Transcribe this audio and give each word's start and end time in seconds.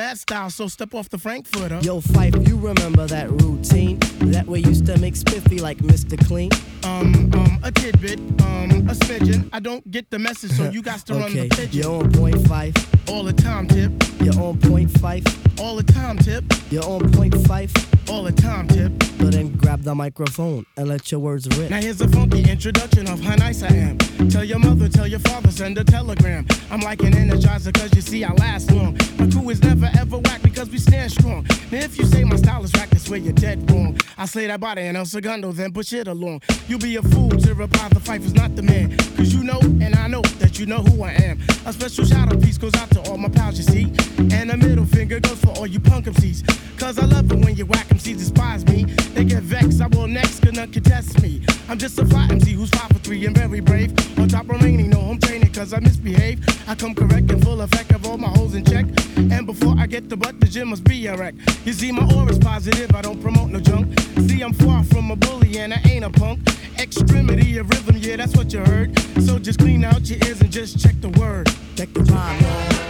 mad 0.00 0.18
style, 0.18 0.48
so 0.48 0.66
step 0.66 0.94
off 0.94 1.10
the 1.10 1.18
Frankfurter. 1.18 1.78
Yo, 1.82 2.00
Phife, 2.00 2.48
you 2.48 2.56
remember 2.56 3.06
that 3.06 3.30
routine? 3.30 3.98
That 4.32 4.46
way 4.46 4.60
used 4.60 4.86
to 4.86 4.96
make 4.98 5.14
spiffy 5.14 5.58
like 5.58 5.76
Mr. 5.78 6.16
Clean. 6.26 6.50
Um, 6.84 7.30
um, 7.34 7.58
a 7.62 7.70
tidbit, 7.70 8.18
um, 8.40 8.70
a 8.88 8.94
smidgen. 8.94 9.50
I 9.52 9.60
don't 9.60 9.88
get 9.90 10.08
the 10.08 10.18
message, 10.18 10.52
so 10.52 10.70
you 10.74 10.80
got 10.80 11.00
to 11.00 11.12
run 11.12 11.24
Okay, 11.24 11.48
the 11.48 11.54
pigeon. 11.54 11.82
you're 11.82 12.02
on 12.02 12.10
point 12.12 12.48
five. 12.48 12.72
All 13.10 13.22
the 13.24 13.34
time, 13.34 13.68
tip. 13.68 13.92
You're 14.22 14.40
on 14.40 14.58
point 14.58 14.90
five. 15.00 15.22
All 15.60 15.76
the 15.76 15.82
time, 15.82 16.16
tip. 16.16 16.44
You're 16.70 16.84
on 16.84 17.12
point 17.12 17.34
five. 17.46 17.70
All 18.08 18.22
the 18.22 18.32
time, 18.32 18.68
tip. 18.68 18.92
But 19.18 19.32
then 19.32 19.52
grab 19.52 19.82
the 19.82 19.94
microphone 19.94 20.64
and 20.78 20.88
let 20.88 21.12
your 21.12 21.20
words 21.20 21.46
rip. 21.58 21.68
Now 21.70 21.80
here's 21.82 22.00
a 22.00 22.08
funky 22.08 22.42
introduction 22.50 23.06
of 23.06 23.20
how 23.20 23.34
nice 23.34 23.62
I 23.62 23.68
am. 23.74 23.98
Tell 24.28 24.44
your 24.44 24.58
mother, 24.58 24.88
tell 24.88 25.06
your 25.06 25.20
father, 25.20 25.50
send 25.50 25.78
a 25.78 25.84
telegram. 25.84 26.46
I'm 26.70 26.80
like 26.80 27.02
an 27.02 27.12
energizer 27.12 27.72
cause 27.72 27.94
you 27.94 28.02
see 28.02 28.22
I 28.22 28.32
last 28.34 28.70
long. 28.70 28.96
My 29.18 29.26
crew 29.30 29.48
is 29.50 29.62
never 29.62 29.90
ever 29.98 30.18
whack 30.18 30.49
because 30.50 30.70
we 30.70 30.78
stand 30.78 31.10
strong. 31.10 31.46
Now 31.70 31.78
if 31.78 31.96
you 31.98 32.04
say 32.04 32.24
my 32.24 32.36
style 32.36 32.64
is 32.64 32.72
whack, 32.72 32.90
that's 32.90 33.08
where 33.08 33.18
you're 33.18 33.32
dead 33.32 33.70
wrong. 33.70 33.98
I 34.18 34.26
say 34.26 34.46
that 34.46 34.60
body 34.60 34.82
and 34.82 34.96
El 34.96 35.06
Segundo, 35.06 35.52
then 35.52 35.72
push 35.72 35.92
it 35.92 36.08
along. 36.08 36.42
You'll 36.68 36.78
be 36.78 36.96
a 36.96 37.02
fool 37.02 37.30
to 37.30 37.54
reply 37.54 37.88
the 37.88 38.00
Phife 38.00 38.24
is 38.24 38.34
not 38.34 38.54
the 38.56 38.62
man. 38.62 38.96
Cause 39.16 39.32
you 39.32 39.44
know 39.44 39.60
and 39.60 39.94
I 39.94 40.08
know 40.08 40.22
that 40.38 40.58
you 40.58 40.66
know 40.66 40.82
who 40.82 41.02
I 41.02 41.12
am. 41.12 41.40
A 41.66 41.72
special 41.72 42.04
shout 42.04 42.32
out 42.32 42.42
piece 42.42 42.58
goes 42.58 42.74
out 42.74 42.90
to 42.90 43.00
all 43.10 43.16
my 43.16 43.28
pals 43.28 43.58
you 43.58 43.64
see. 43.64 43.92
And 44.34 44.50
a 44.50 44.56
middle 44.56 44.86
finger 44.86 45.20
goes 45.20 45.40
for 45.40 45.50
all 45.50 45.66
you 45.66 45.80
punk 45.80 46.06
MCs. 46.06 46.78
Cause 46.78 46.98
I 46.98 47.04
love 47.04 47.30
it 47.30 47.44
when 47.44 47.56
you 47.56 47.66
whack 47.66 47.86
MCs 47.88 48.18
despise 48.18 48.66
me. 48.66 48.84
They 49.14 49.24
get 49.24 49.42
vexed, 49.42 49.80
I 49.80 49.86
will 49.88 50.08
next, 50.08 50.44
none 50.44 50.72
contest 50.72 51.22
me. 51.22 51.42
I'm 51.68 51.78
just 51.78 51.98
a 51.98 52.06
fly 52.06 52.26
MC 52.30 52.52
who's 52.52 52.70
five 52.70 52.88
for 52.88 52.98
three 52.98 53.24
and 53.26 53.36
very 53.36 53.60
brave. 53.60 53.92
On 54.18 54.28
top 54.28 54.48
remaining, 54.48 54.90
no 54.90 55.00
home 55.00 55.18
training 55.20 55.52
cause 55.52 55.72
I 55.72 55.80
misbehave. 55.80 56.40
I 56.68 56.74
come 56.74 56.94
correct 56.94 57.30
and 57.30 57.42
full 57.44 57.60
effect 57.60 57.92
of 57.92 58.06
all 58.06 58.18
my 58.18 58.28
holes 58.28 58.54
in 58.54 58.64
check. 58.64 58.86
And 59.16 59.46
before 59.46 59.74
I 59.78 59.86
get 59.86 60.08
the 60.08 60.16
butt, 60.16 60.39
the 60.40 60.46
gym 60.46 60.68
must 60.68 60.84
be 60.84 61.06
a 61.06 61.16
wreck. 61.16 61.34
You 61.64 61.72
see, 61.72 61.92
my 61.92 62.04
aura's 62.14 62.38
positive, 62.38 62.94
I 62.94 63.02
don't 63.02 63.20
promote 63.20 63.50
no 63.50 63.60
junk. 63.60 63.98
See, 64.28 64.40
I'm 64.42 64.52
far 64.52 64.82
from 64.84 65.10
a 65.10 65.16
bully 65.16 65.58
and 65.58 65.72
I 65.74 65.80
ain't 65.88 66.04
a 66.04 66.10
punk. 66.10 66.40
Extremity 66.78 67.58
of 67.58 67.68
rhythm, 67.70 67.96
yeah, 67.98 68.16
that's 68.16 68.36
what 68.36 68.52
you 68.52 68.60
heard. 68.60 68.98
So 69.22 69.38
just 69.38 69.58
clean 69.58 69.84
out 69.84 70.08
your 70.08 70.18
ears 70.26 70.40
and 70.40 70.50
just 70.50 70.80
check 70.80 70.94
the 71.00 71.10
word. 71.10 71.48
Check 71.76 71.92
the 71.92 72.02
rhyme, 72.02 72.89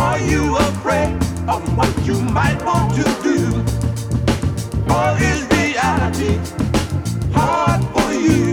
Are 0.00 0.18
you 0.18 0.56
afraid 0.56 1.12
of 1.46 1.62
what 1.76 1.92
you 2.06 2.18
might 2.22 2.58
want 2.64 2.94
to 2.94 3.04
do? 3.22 3.38
Or 4.96 5.08
is 5.30 5.40
reality 5.52 6.40
hard 7.34 7.84
for 7.92 8.12
you? 8.14 8.49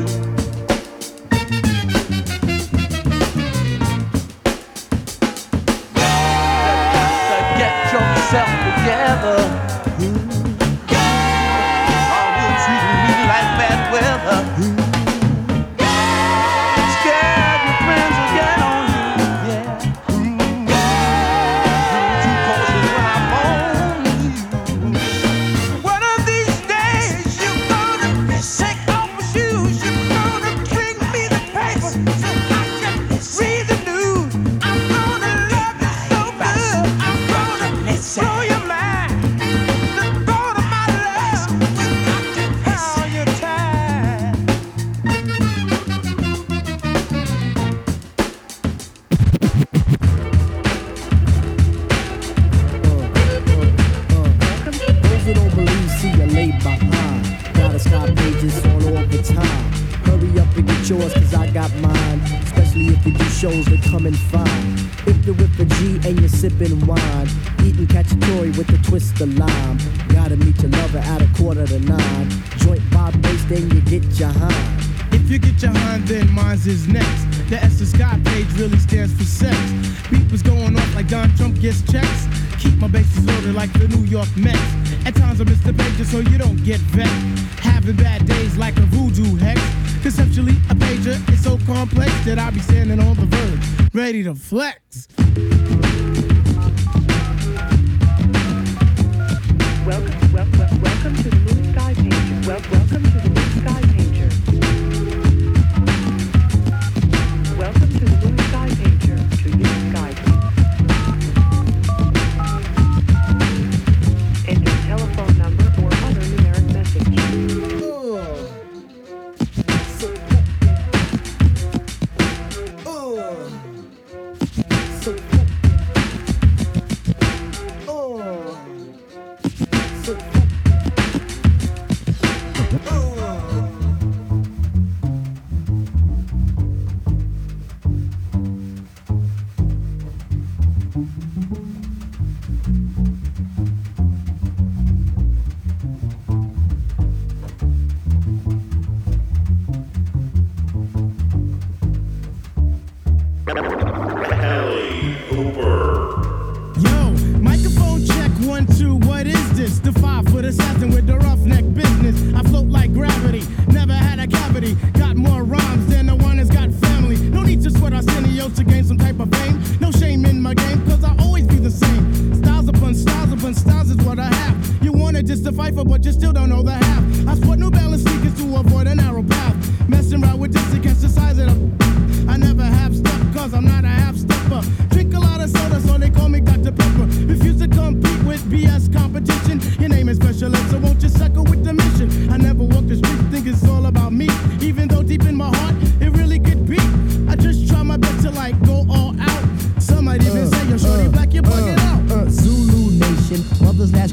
Ready 94.51 94.86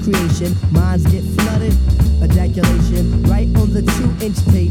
creation. 0.05 0.55
Minds 0.73 1.07
get 1.07 1.25
flooded, 1.35 1.75
ejaculation 2.23 3.23
right 3.25 3.49
on 3.57 3.73
the 3.73 3.83
two 3.83 4.25
inch 4.25 4.37
tape. 4.53 4.64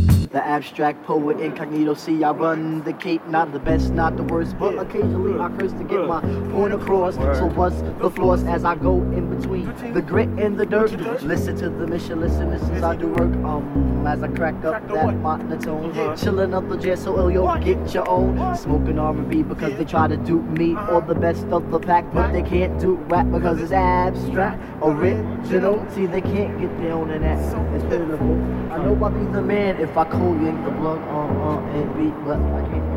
Abstract 0.54 1.04
poet 1.06 1.40
incognito. 1.40 1.96
See, 1.96 2.24
I 2.24 2.30
run 2.30 2.84
the 2.84 2.94
cape, 2.94 3.26
not 3.26 3.52
the 3.52 3.58
best, 3.58 3.92
not 3.92 4.16
the 4.18 4.22
worst, 4.22 4.56
but 4.60 4.78
occasionally 4.78 5.40
I 5.40 5.50
curse 5.58 5.74
to 5.74 5.84
get 5.84 6.06
my 6.06 6.22
point 6.52 6.76
across. 6.76 7.16
So 7.16 7.48
what's 7.56 7.82
the 7.82 8.12
flaws 8.12 8.44
as 8.44 8.64
I 8.64 8.76
go 8.76 8.98
in 9.18 9.36
between 9.36 9.66
the 9.94 10.02
grit 10.04 10.30
and 10.38 10.56
the 10.56 10.68
dirt? 10.68 10.92
Listen 11.24 11.56
to 11.56 11.72
the 11.72 11.88
mission, 11.88 12.22
listen, 12.22 12.52
this 12.52 12.62
is 12.70 12.84
I 12.84 12.96
do 12.96 13.08
work. 13.08 13.34
Um, 13.44 14.06
as 14.06 14.22
I 14.22 14.28
crack 14.28 14.54
up 14.64 14.88
that 14.90 15.18
monotone, 15.18 16.16
chilling 16.18 16.54
up 16.54 16.70
the 16.70 16.78
jet 16.78 17.00
so 17.00 17.18
ill, 17.18 17.32
yo, 17.32 17.58
get 17.58 17.92
your 17.92 18.08
own. 18.08 18.56
Smoking 18.56 19.00
R&B 19.00 19.42
because 19.42 19.76
they 19.76 19.86
try 19.86 20.08
to 20.08 20.18
dupe 20.18 20.46
me 20.50 20.76
or 20.92 21.02
the 21.02 21.16
best 21.16 21.46
of 21.48 21.72
the 21.72 21.80
pack, 21.80 22.06
but 22.14 22.32
they 22.32 22.44
can't 22.44 22.80
do 22.80 22.94
rap 23.08 23.26
because 23.32 23.60
it's 23.60 23.72
abstract, 23.72 24.62
original. 24.84 25.84
See, 25.90 26.06
they 26.06 26.22
can't 26.22 26.60
get 26.60 26.70
down 26.80 27.10
in 27.10 27.24
that. 27.24 27.40
It's 27.74 27.84
pitiful. 27.86 28.36
I 28.72 28.78
know 28.84 29.04
I'll 29.04 29.10
be 29.10 29.26
the 29.32 29.42
man 29.42 29.78
if 29.80 29.96
I 29.96 30.04
cold 30.06 30.43
yank 30.44 30.64
the 30.66 30.72
blood 30.72 31.02
on 31.08 31.70
and 31.70 31.96
beat, 31.96 32.26
but 32.26 32.40
I 32.40 32.62
can't. 32.70 32.93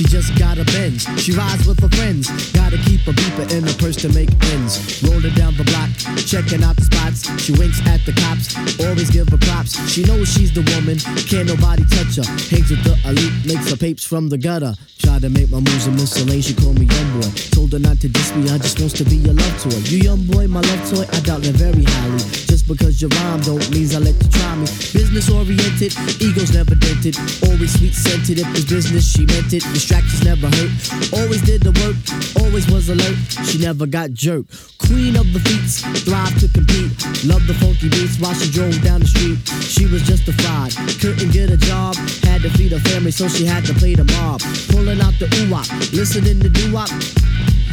She 0.00 0.06
just 0.06 0.34
got 0.38 0.56
a 0.56 0.64
Benz. 0.64 1.04
She 1.20 1.32
rides 1.32 1.66
with 1.66 1.78
her 1.80 1.90
friends. 1.90 2.24
Gotta 2.52 2.78
keep 2.88 3.06
a 3.06 3.12
beeper 3.12 3.44
in 3.52 3.64
her 3.68 3.76
purse 3.76 3.96
to 3.96 4.08
make 4.08 4.32
ends. 4.48 5.04
Rolling 5.04 5.34
down 5.34 5.52
the 5.60 5.64
block, 5.68 5.92
checking 6.24 6.64
out 6.64 6.76
the 6.76 6.88
spots. 6.88 7.28
She 7.36 7.52
winks 7.52 7.84
at 7.84 8.00
the 8.08 8.16
cops, 8.16 8.56
always 8.80 9.10
give 9.10 9.28
her 9.28 9.36
props. 9.36 9.76
She 9.92 10.02
knows 10.04 10.32
she's 10.32 10.56
the 10.56 10.64
woman, 10.72 10.96
can't 11.28 11.52
nobody 11.52 11.84
touch 11.84 12.16
her. 12.16 12.24
Hangs 12.48 12.72
with 12.72 12.80
the 12.80 12.96
elite, 13.04 13.44
makes 13.44 13.68
her 13.68 13.76
papes 13.76 14.02
from 14.02 14.30
the 14.30 14.38
gutter. 14.38 14.72
Tried 15.04 15.20
to 15.20 15.28
make 15.28 15.50
my 15.50 15.60
moves 15.60 15.86
in 15.86 15.92
Miss 15.96 16.16
she 16.16 16.54
called 16.54 16.80
me 16.80 16.88
young 16.88 17.20
boy. 17.20 17.28
Told 17.52 17.72
her 17.72 17.78
not 17.78 18.00
to 18.00 18.08
diss 18.08 18.34
me, 18.34 18.48
I 18.48 18.56
just 18.56 18.80
wants 18.80 18.96
to 18.96 19.04
be 19.04 19.16
your 19.16 19.34
love 19.34 19.56
toy. 19.60 19.76
You 19.84 19.98
young 20.00 20.24
boy, 20.24 20.48
my 20.48 20.64
love 20.64 20.80
toy, 20.88 21.04
I 21.12 21.20
doubt 21.20 21.44
that 21.44 21.60
very 21.60 21.84
highly. 21.84 22.24
Just 22.48 22.59
because 22.62 23.00
your 23.00 23.10
rhyme 23.10 23.40
don't 23.40 23.68
means 23.70 23.94
I 23.94 23.98
let 23.98 24.14
you 24.14 24.30
try 24.30 24.56
me. 24.56 24.66
Business 24.92 25.30
oriented, 25.30 25.92
egos 26.20 26.54
never 26.54 26.74
dented. 26.74 27.16
Always 27.46 27.72
sweet 27.78 27.94
scented, 27.94 28.38
if 28.38 28.48
it's 28.54 28.64
business, 28.64 29.04
she 29.04 29.26
meant 29.26 29.52
it. 29.52 29.62
Distractions 29.74 30.24
never 30.24 30.48
hurt. 30.48 30.72
Always 31.12 31.42
did 31.42 31.62
the 31.62 31.72
work, 31.82 31.96
always 32.42 32.70
was 32.70 32.88
alert. 32.88 33.16
She 33.46 33.58
never 33.58 33.86
got 33.86 34.12
jerked. 34.12 34.50
Queen 34.78 35.16
of 35.16 35.32
the 35.32 35.40
feats, 35.40 35.82
thrive 36.04 36.34
to 36.40 36.48
compete. 36.48 36.92
Love 37.24 37.46
the 37.46 37.54
funky 37.54 37.88
beats 37.88 38.18
while 38.18 38.34
she 38.34 38.50
drove 38.50 38.80
down 38.82 39.00
the 39.00 39.06
street. 39.06 39.38
She 39.62 39.86
was 39.86 40.02
justified, 40.02 40.72
couldn't 41.00 41.32
get 41.32 41.50
a 41.50 41.56
job. 41.56 41.94
Had 42.24 42.42
to 42.42 42.50
feed 42.50 42.72
her 42.72 42.80
family, 42.90 43.10
so 43.10 43.28
she 43.28 43.44
had 43.44 43.64
to 43.66 43.74
play 43.74 43.94
the 43.94 44.04
mob. 44.04 44.40
Pulling 44.70 45.00
out 45.00 45.14
the 45.18 45.28
ooh 45.40 45.50
listening 45.96 46.40
to 46.40 46.48
doo 46.48 46.72
wop. 46.72 46.90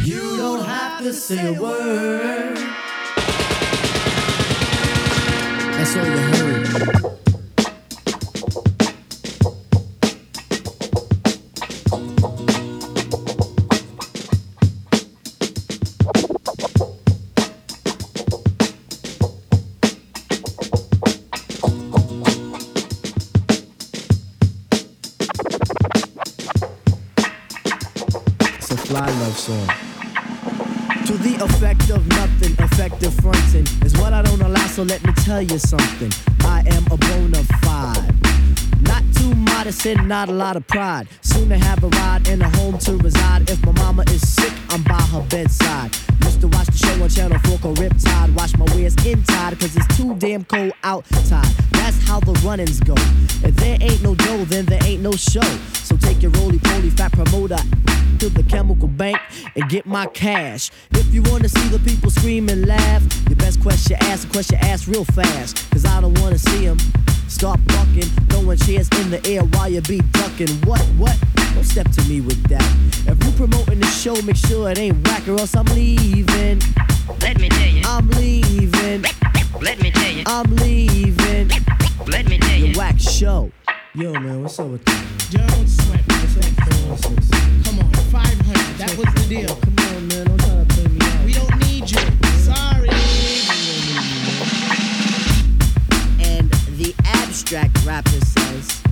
You 0.04 0.36
don't 0.36 0.64
have 0.64 1.02
to 1.02 1.12
say 1.12 1.54
a 1.54 1.60
word. 1.60 2.87
That's 5.90 5.96
all 5.96 6.04
you 6.04 7.08
heard. 7.08 7.27
Tell 35.38 35.52
you 35.52 35.58
something. 35.58 36.10
I 36.40 36.64
am 36.66 36.84
a 36.90 36.96
bona 36.96 37.44
fide. 37.62 38.14
Not 38.82 39.04
too 39.14 39.34
modest 39.34 39.86
and 39.86 40.08
not 40.08 40.28
a 40.28 40.32
lot 40.32 40.56
of 40.56 40.66
pride. 40.66 41.06
Soon 41.20 41.48
to 41.50 41.58
have 41.58 41.84
a 41.84 41.88
ride 41.88 42.28
and 42.28 42.42
a 42.42 42.48
home 42.56 42.78
to 42.78 42.96
reside. 42.96 43.48
If 43.48 43.64
my 43.64 43.72
mama 43.72 44.02
is 44.08 44.26
sick, 44.26 44.52
I'm 44.70 44.82
by 44.82 45.00
her 45.12 45.24
bedside. 45.28 45.96
Used 46.24 46.40
to 46.40 46.48
watch 46.48 46.66
the 46.66 46.78
show 46.78 47.02
on 47.02 47.08
Channel 47.08 47.38
4 47.44 47.58
called 47.58 47.78
Riptide. 47.78 48.34
Wash 48.34 48.56
my 48.56 48.64
wares 48.74 48.96
inside, 49.06 49.60
cause 49.60 49.76
it's 49.76 49.96
too 49.96 50.16
damn 50.16 50.44
cold 50.44 50.72
outside. 50.82 51.46
That's 51.70 52.02
how 52.08 52.18
the 52.18 52.32
runnings 52.44 52.80
go. 52.80 52.94
If 53.46 53.54
there 53.56 53.78
ain't 53.80 54.02
no 54.02 54.16
dough, 54.16 54.44
then 54.44 54.64
there 54.66 54.82
ain't 54.84 55.02
no 55.02 55.12
show. 55.12 55.48
So 55.72 55.96
take 55.96 56.20
your 56.20 56.32
roly 56.32 56.58
poly 56.58 56.90
fat 56.90 57.12
promoter 57.12 57.58
to 58.18 58.28
the 58.28 58.42
chemical 58.42 58.88
bank 58.88 59.18
and 59.54 59.68
get 59.68 59.86
my 59.86 60.06
cash. 60.06 60.70
If 60.92 61.14
you 61.14 61.22
wanna 61.22 61.48
see 61.48 61.68
the 61.68 61.78
people 61.78 62.10
scream 62.10 62.48
and 62.48 62.66
laugh, 62.66 63.02
your 63.48 63.62
best 63.62 63.62
question 63.62 63.96
ask, 64.00 64.28
a 64.28 64.30
question 64.30 64.58
ask 64.60 64.86
real 64.88 65.04
fast. 65.04 65.70
Cause 65.70 65.84
I 65.84 66.00
don't 66.00 66.18
wanna 66.20 66.38
see 66.38 66.66
them 66.66 66.78
start 67.28 67.58
bucking, 67.66 68.10
throwing 68.28 68.58
chairs 68.58 68.88
in 69.00 69.10
the 69.10 69.20
air 69.26 69.42
while 69.42 69.68
you 69.68 69.80
be 69.82 70.00
ducking. 70.12 70.48
What, 70.66 70.80
what? 70.98 71.16
Don't 71.54 71.64
step 71.64 71.88
to 71.92 72.02
me 72.08 72.20
with 72.20 72.42
that. 72.48 72.64
If 73.06 73.24
you 73.24 73.32
promoting 73.32 73.80
the 73.80 73.86
show, 73.86 74.20
make 74.22 74.36
sure 74.36 74.70
it 74.70 74.78
ain't 74.78 75.06
whack 75.06 75.26
or 75.28 75.40
else 75.40 75.54
I'm 75.56 75.66
leaving. 75.66 76.60
Let 77.20 77.40
me 77.40 77.48
tell 77.48 77.68
you. 77.68 77.82
I'm 77.86 78.08
leaving. 78.10 79.04
Let 79.60 79.80
me 79.80 79.90
tell 79.92 80.12
you. 80.12 80.24
I'm 80.26 80.56
leaving. 80.56 81.50
Let 82.06 82.28
me 82.28 82.38
tell 82.38 82.58
you. 82.58 82.72
The 82.72 82.78
whack 82.78 82.98
show. 82.98 83.50
Yo, 83.94 84.12
man, 84.12 84.42
what's 84.42 84.58
up 84.58 84.68
with 84.68 84.84
that? 84.84 85.04
Don't 85.30 85.68
sweat 85.68 86.06
me. 86.06 86.18
Come 87.64 87.78
on, 87.80 87.92
500. 87.92 88.78
That 88.78 88.94
was 88.96 89.14
the 89.14 89.26
deal. 89.28 89.50
Oh, 89.50 89.58
come 89.62 89.78
on, 89.78 90.08
man, 90.08 90.57
abstract 97.50 97.86
rapper 97.86 98.10
says, 98.10 98.82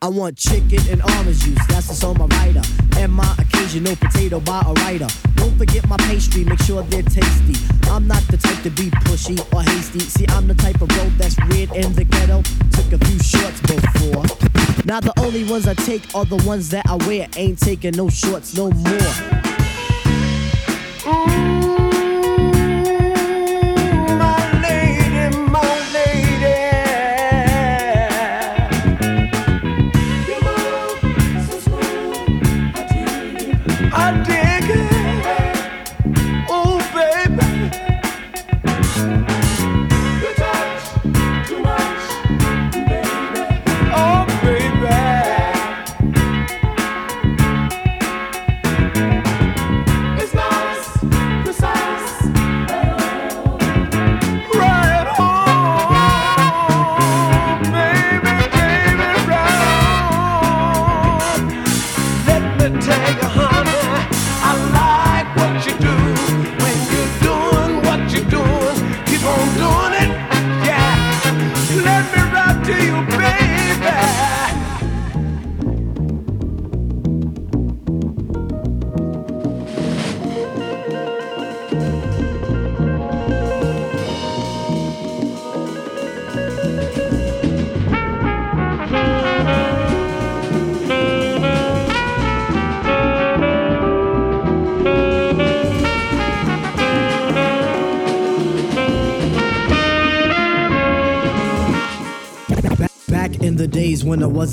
I 0.00 0.06
want 0.06 0.36
chicken 0.36 0.78
and 0.90 1.02
orange 1.02 1.40
juice, 1.40 1.66
that's 1.66 1.88
what's 1.88 2.04
on 2.04 2.16
my 2.18 2.26
rider. 2.26 2.62
And 2.98 3.12
my 3.12 3.34
occasional 3.38 3.96
potato 3.96 4.38
by 4.38 4.62
a 4.64 4.72
writer. 4.84 5.08
Don't 5.34 5.58
forget 5.58 5.88
my 5.88 5.96
pastry, 5.96 6.44
make 6.44 6.60
sure 6.62 6.82
they're 6.84 7.02
tasty. 7.02 7.54
I'm 7.90 8.06
not 8.06 8.22
the 8.28 8.36
type 8.36 8.62
to 8.62 8.70
be 8.70 8.90
pushy 8.90 9.40
or 9.52 9.62
hasty. 9.62 9.98
See, 9.98 10.24
I'm 10.28 10.46
the 10.46 10.54
type 10.54 10.80
of 10.82 10.88
bro 10.88 11.04
that's 11.18 11.36
weird 11.48 11.72
in 11.72 11.92
the 11.94 12.04
ghetto. 12.04 12.42
Took 12.70 12.92
a 12.92 13.04
few 13.06 13.18
shorts 13.18 13.60
before. 13.62 14.22
Now 14.84 15.00
the 15.00 15.12
only 15.18 15.42
ones 15.42 15.66
I 15.66 15.74
take 15.74 16.14
are 16.14 16.24
the 16.24 16.40
ones 16.46 16.68
that 16.70 16.86
I 16.88 16.94
wear. 17.08 17.26
Ain't 17.36 17.58
taking 17.58 17.96
no 17.96 18.08
shorts 18.08 18.56
no 18.56 18.70
more. 18.70 19.14
Mm. 21.00 21.63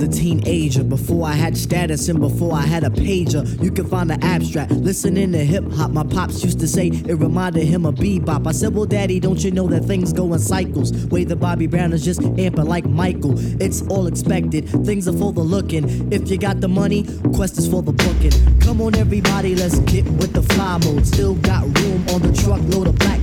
A 0.01 0.07
teenager, 0.07 0.83
before 0.83 1.27
I 1.27 1.33
had 1.33 1.57
status 1.57 2.09
and 2.09 2.19
before 2.19 2.53
I 2.53 2.61
had 2.61 2.83
a 2.83 2.89
pager. 2.89 3.45
You 3.63 3.71
can 3.71 3.87
find 3.87 4.09
the 4.09 4.23
abstract. 4.23 4.71
Listening 4.71 5.31
to 5.31 5.39
hip 5.39 5.63
hop, 5.73 5.91
my 5.91 6.03
pops 6.03 6.43
used 6.43 6.59
to 6.59 6.67
say 6.67 6.87
it 6.87 7.15
reminded 7.15 7.65
him 7.65 7.85
of 7.85 7.95
bebop. 7.95 8.47
I 8.47 8.51
said, 8.51 8.73
Well, 8.73 8.85
daddy, 8.85 9.19
don't 9.19 9.43
you 9.43 9.51
know 9.51 9.67
that 9.67 9.85
things 9.85 10.11
go 10.13 10.33
in 10.33 10.39
cycles? 10.39 10.91
Way 11.07 11.23
the 11.23 11.35
Bobby 11.35 11.67
Brown 11.67 11.93
is 11.93 12.03
just 12.03 12.21
amping 12.21 12.67
like 12.67 12.85
Michael. 12.85 13.35
It's 13.61 13.81
all 13.87 14.07
expected, 14.07 14.67
things 14.85 15.07
are 15.07 15.17
for 15.17 15.31
the 15.31 15.41
looking. 15.41 16.11
If 16.11 16.29
you 16.29 16.37
got 16.37 16.59
the 16.61 16.67
money, 16.67 17.05
quest 17.33 17.57
is 17.57 17.67
for 17.67 17.81
the 17.81 17.93
booking. 17.93 18.59
Come 18.59 18.81
on, 18.81 18.95
everybody, 18.95 19.55
let's 19.55 19.79
get 19.79 20.05
with 20.05 20.33
the 20.33 20.43
fly 20.43 20.79
mode. 20.83 21.05
Still 21.05 21.35
got 21.35 21.63
room 21.79 22.07
on 22.09 22.21
the 22.21 22.33
truckload 22.33 22.87
of 22.87 22.99
black. 22.99 23.20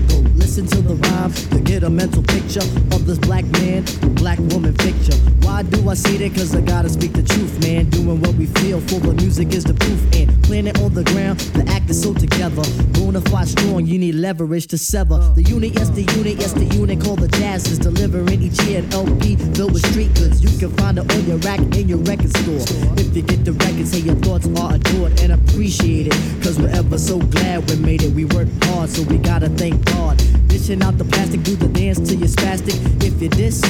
Listen 0.48 0.66
to 0.66 0.80
the 0.80 0.94
rhyme 0.94 1.30
to 1.52 1.60
get 1.60 1.82
a 1.82 1.90
mental 1.90 2.22
picture 2.22 2.64
of 2.96 3.04
this 3.04 3.18
black 3.18 3.44
man, 3.60 3.84
black 4.14 4.38
woman 4.48 4.72
picture. 4.72 5.14
Why 5.44 5.62
do 5.62 5.90
I 5.90 5.92
say 5.92 6.16
that? 6.16 6.34
Cause 6.34 6.56
I 6.56 6.62
gotta 6.62 6.88
speak 6.88 7.12
the 7.12 7.22
truth, 7.22 7.60
man. 7.60 7.90
Doing 7.90 8.18
what 8.22 8.34
we 8.34 8.46
feel 8.46 8.80
for 8.80 8.98
the 8.98 9.12
music 9.12 9.52
is 9.52 9.64
the 9.64 9.74
proof. 9.74 10.00
And 10.14 10.42
planet 10.44 10.80
on 10.80 10.94
the 10.94 11.04
ground, 11.04 11.40
the 11.52 11.70
act 11.70 11.90
is 11.90 12.02
so 12.02 12.14
together. 12.14 12.62
Bona 12.94 13.20
fide 13.28 13.48
strong, 13.48 13.84
you 13.84 13.98
need 13.98 14.14
leverage 14.14 14.66
to 14.68 14.78
sever. 14.78 15.18
The 15.34 15.42
unit, 15.42 15.74
yes, 15.74 15.90
the 15.90 16.02
unit, 16.16 16.36
yes, 16.40 16.54
the 16.54 16.64
unit 16.64 16.98
called 16.98 17.18
the 17.18 17.28
jazz 17.28 17.70
is 17.70 17.78
delivering 17.78 18.40
each 18.40 18.58
year 18.62 18.78
an 18.78 18.90
LP 18.90 19.36
filled 19.54 19.74
with 19.74 19.86
street 19.86 20.14
goods. 20.14 20.42
You 20.42 20.48
can 20.58 20.74
find 20.78 20.96
it 20.96 21.12
on 21.12 21.26
your 21.26 21.36
rack 21.38 21.60
in 21.76 21.90
your 21.90 21.98
record 21.98 22.30
store. 22.30 22.64
If 22.96 23.14
you 23.14 23.20
get 23.20 23.44
the 23.44 23.52
record, 23.52 23.86
say 23.86 23.98
your 23.98 24.16
thoughts 24.16 24.48
are 24.56 24.74
adored 24.76 25.20
and 25.20 25.32
appreciated. 25.32 26.12
Cause 26.42 26.58
we're 26.58 26.74
ever 26.74 26.96
so 26.96 27.18
glad 27.18 27.68
we 27.68 27.76
made 27.76 28.02
it. 28.02 28.12
We 28.12 28.24
worked 28.24 28.64
hard, 28.64 28.88
so 28.88 29.02
we 29.02 29.18
gotta 29.18 29.50
thank 29.50 29.84
God. 29.84 30.17
Dishing 30.48 30.82
out 30.82 30.98
the 30.98 31.04
plastic, 31.04 31.42
do 31.42 31.54
the 31.56 31.68
dance 31.68 31.98
till 31.98 32.18
you're 32.18 32.28
spastic. 32.28 32.76
If 33.02 33.20
you 33.22 33.28
diss, 33.28 33.62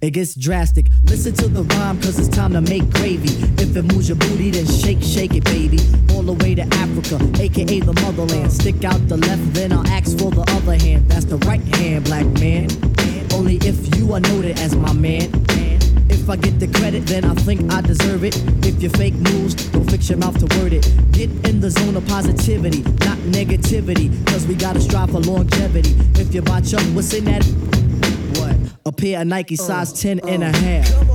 it 0.00 0.10
gets 0.10 0.34
drastic. 0.34 0.86
Listen 1.04 1.32
to 1.34 1.48
the 1.48 1.62
rhyme, 1.62 2.00
cause 2.00 2.18
it's 2.18 2.28
time 2.28 2.52
to 2.52 2.60
make 2.60 2.88
gravy. 2.90 3.30
If 3.62 3.76
it 3.76 3.82
moves 3.82 4.08
your 4.08 4.16
booty, 4.16 4.50
then 4.50 4.66
shake, 4.66 5.02
shake 5.02 5.34
it, 5.34 5.44
baby. 5.44 5.78
All 6.14 6.22
the 6.22 6.34
way 6.34 6.54
to 6.54 6.62
Africa, 6.62 7.16
aka 7.40 7.80
the 7.80 7.92
motherland. 8.02 8.52
Stick 8.52 8.84
out 8.84 9.08
the 9.08 9.16
left, 9.16 9.54
then 9.54 9.72
I'll 9.72 9.86
ask 9.86 10.18
for 10.18 10.30
the 10.30 10.44
other 10.56 10.76
hand. 10.76 11.08
That's 11.08 11.24
the 11.24 11.38
right 11.38 11.62
hand, 11.76 12.04
black 12.04 12.26
man. 12.38 12.68
Only 13.32 13.56
if 13.62 13.96
you 13.96 14.12
are 14.12 14.20
noted 14.20 14.58
as 14.58 14.76
my 14.76 14.92
man. 14.92 15.30
If 16.08 16.28
I 16.28 16.36
get 16.36 16.58
the 16.60 16.68
credit, 16.78 17.06
then 17.06 17.24
I 17.24 17.34
think 17.34 17.72
I 17.72 17.80
deserve 17.80 18.24
it. 18.24 18.36
If 18.64 18.82
you 18.82 18.88
fake 18.90 19.14
moves, 19.14 19.54
don't 19.70 19.88
fix 19.90 20.08
your 20.08 20.18
mouth 20.18 20.38
to 20.38 20.58
word 20.58 20.72
it. 20.72 20.82
Get 21.12 21.30
in 21.48 21.60
the 21.60 21.70
zone 21.70 21.96
of 21.96 22.06
positivity, 22.06 22.82
not 23.06 23.18
negativity. 23.32 24.08
Cause 24.26 24.46
we 24.46 24.54
gotta 24.54 24.80
strive 24.80 25.10
for 25.10 25.20
longevity. 25.20 25.94
If 26.20 26.34
you 26.34 26.42
botch 26.42 26.74
up, 26.74 26.82
what's 26.94 27.12
in 27.14 27.24
that? 27.24 27.44
What? 28.38 28.56
A 28.86 28.92
pair 28.92 29.20
of 29.20 29.26
Nike 29.26 29.56
size 29.56 29.92
uh, 29.92 29.96
10 29.96 30.20
and 30.28 30.44
a 30.44 30.48
uh, 30.48 30.52
half. 30.52 31.13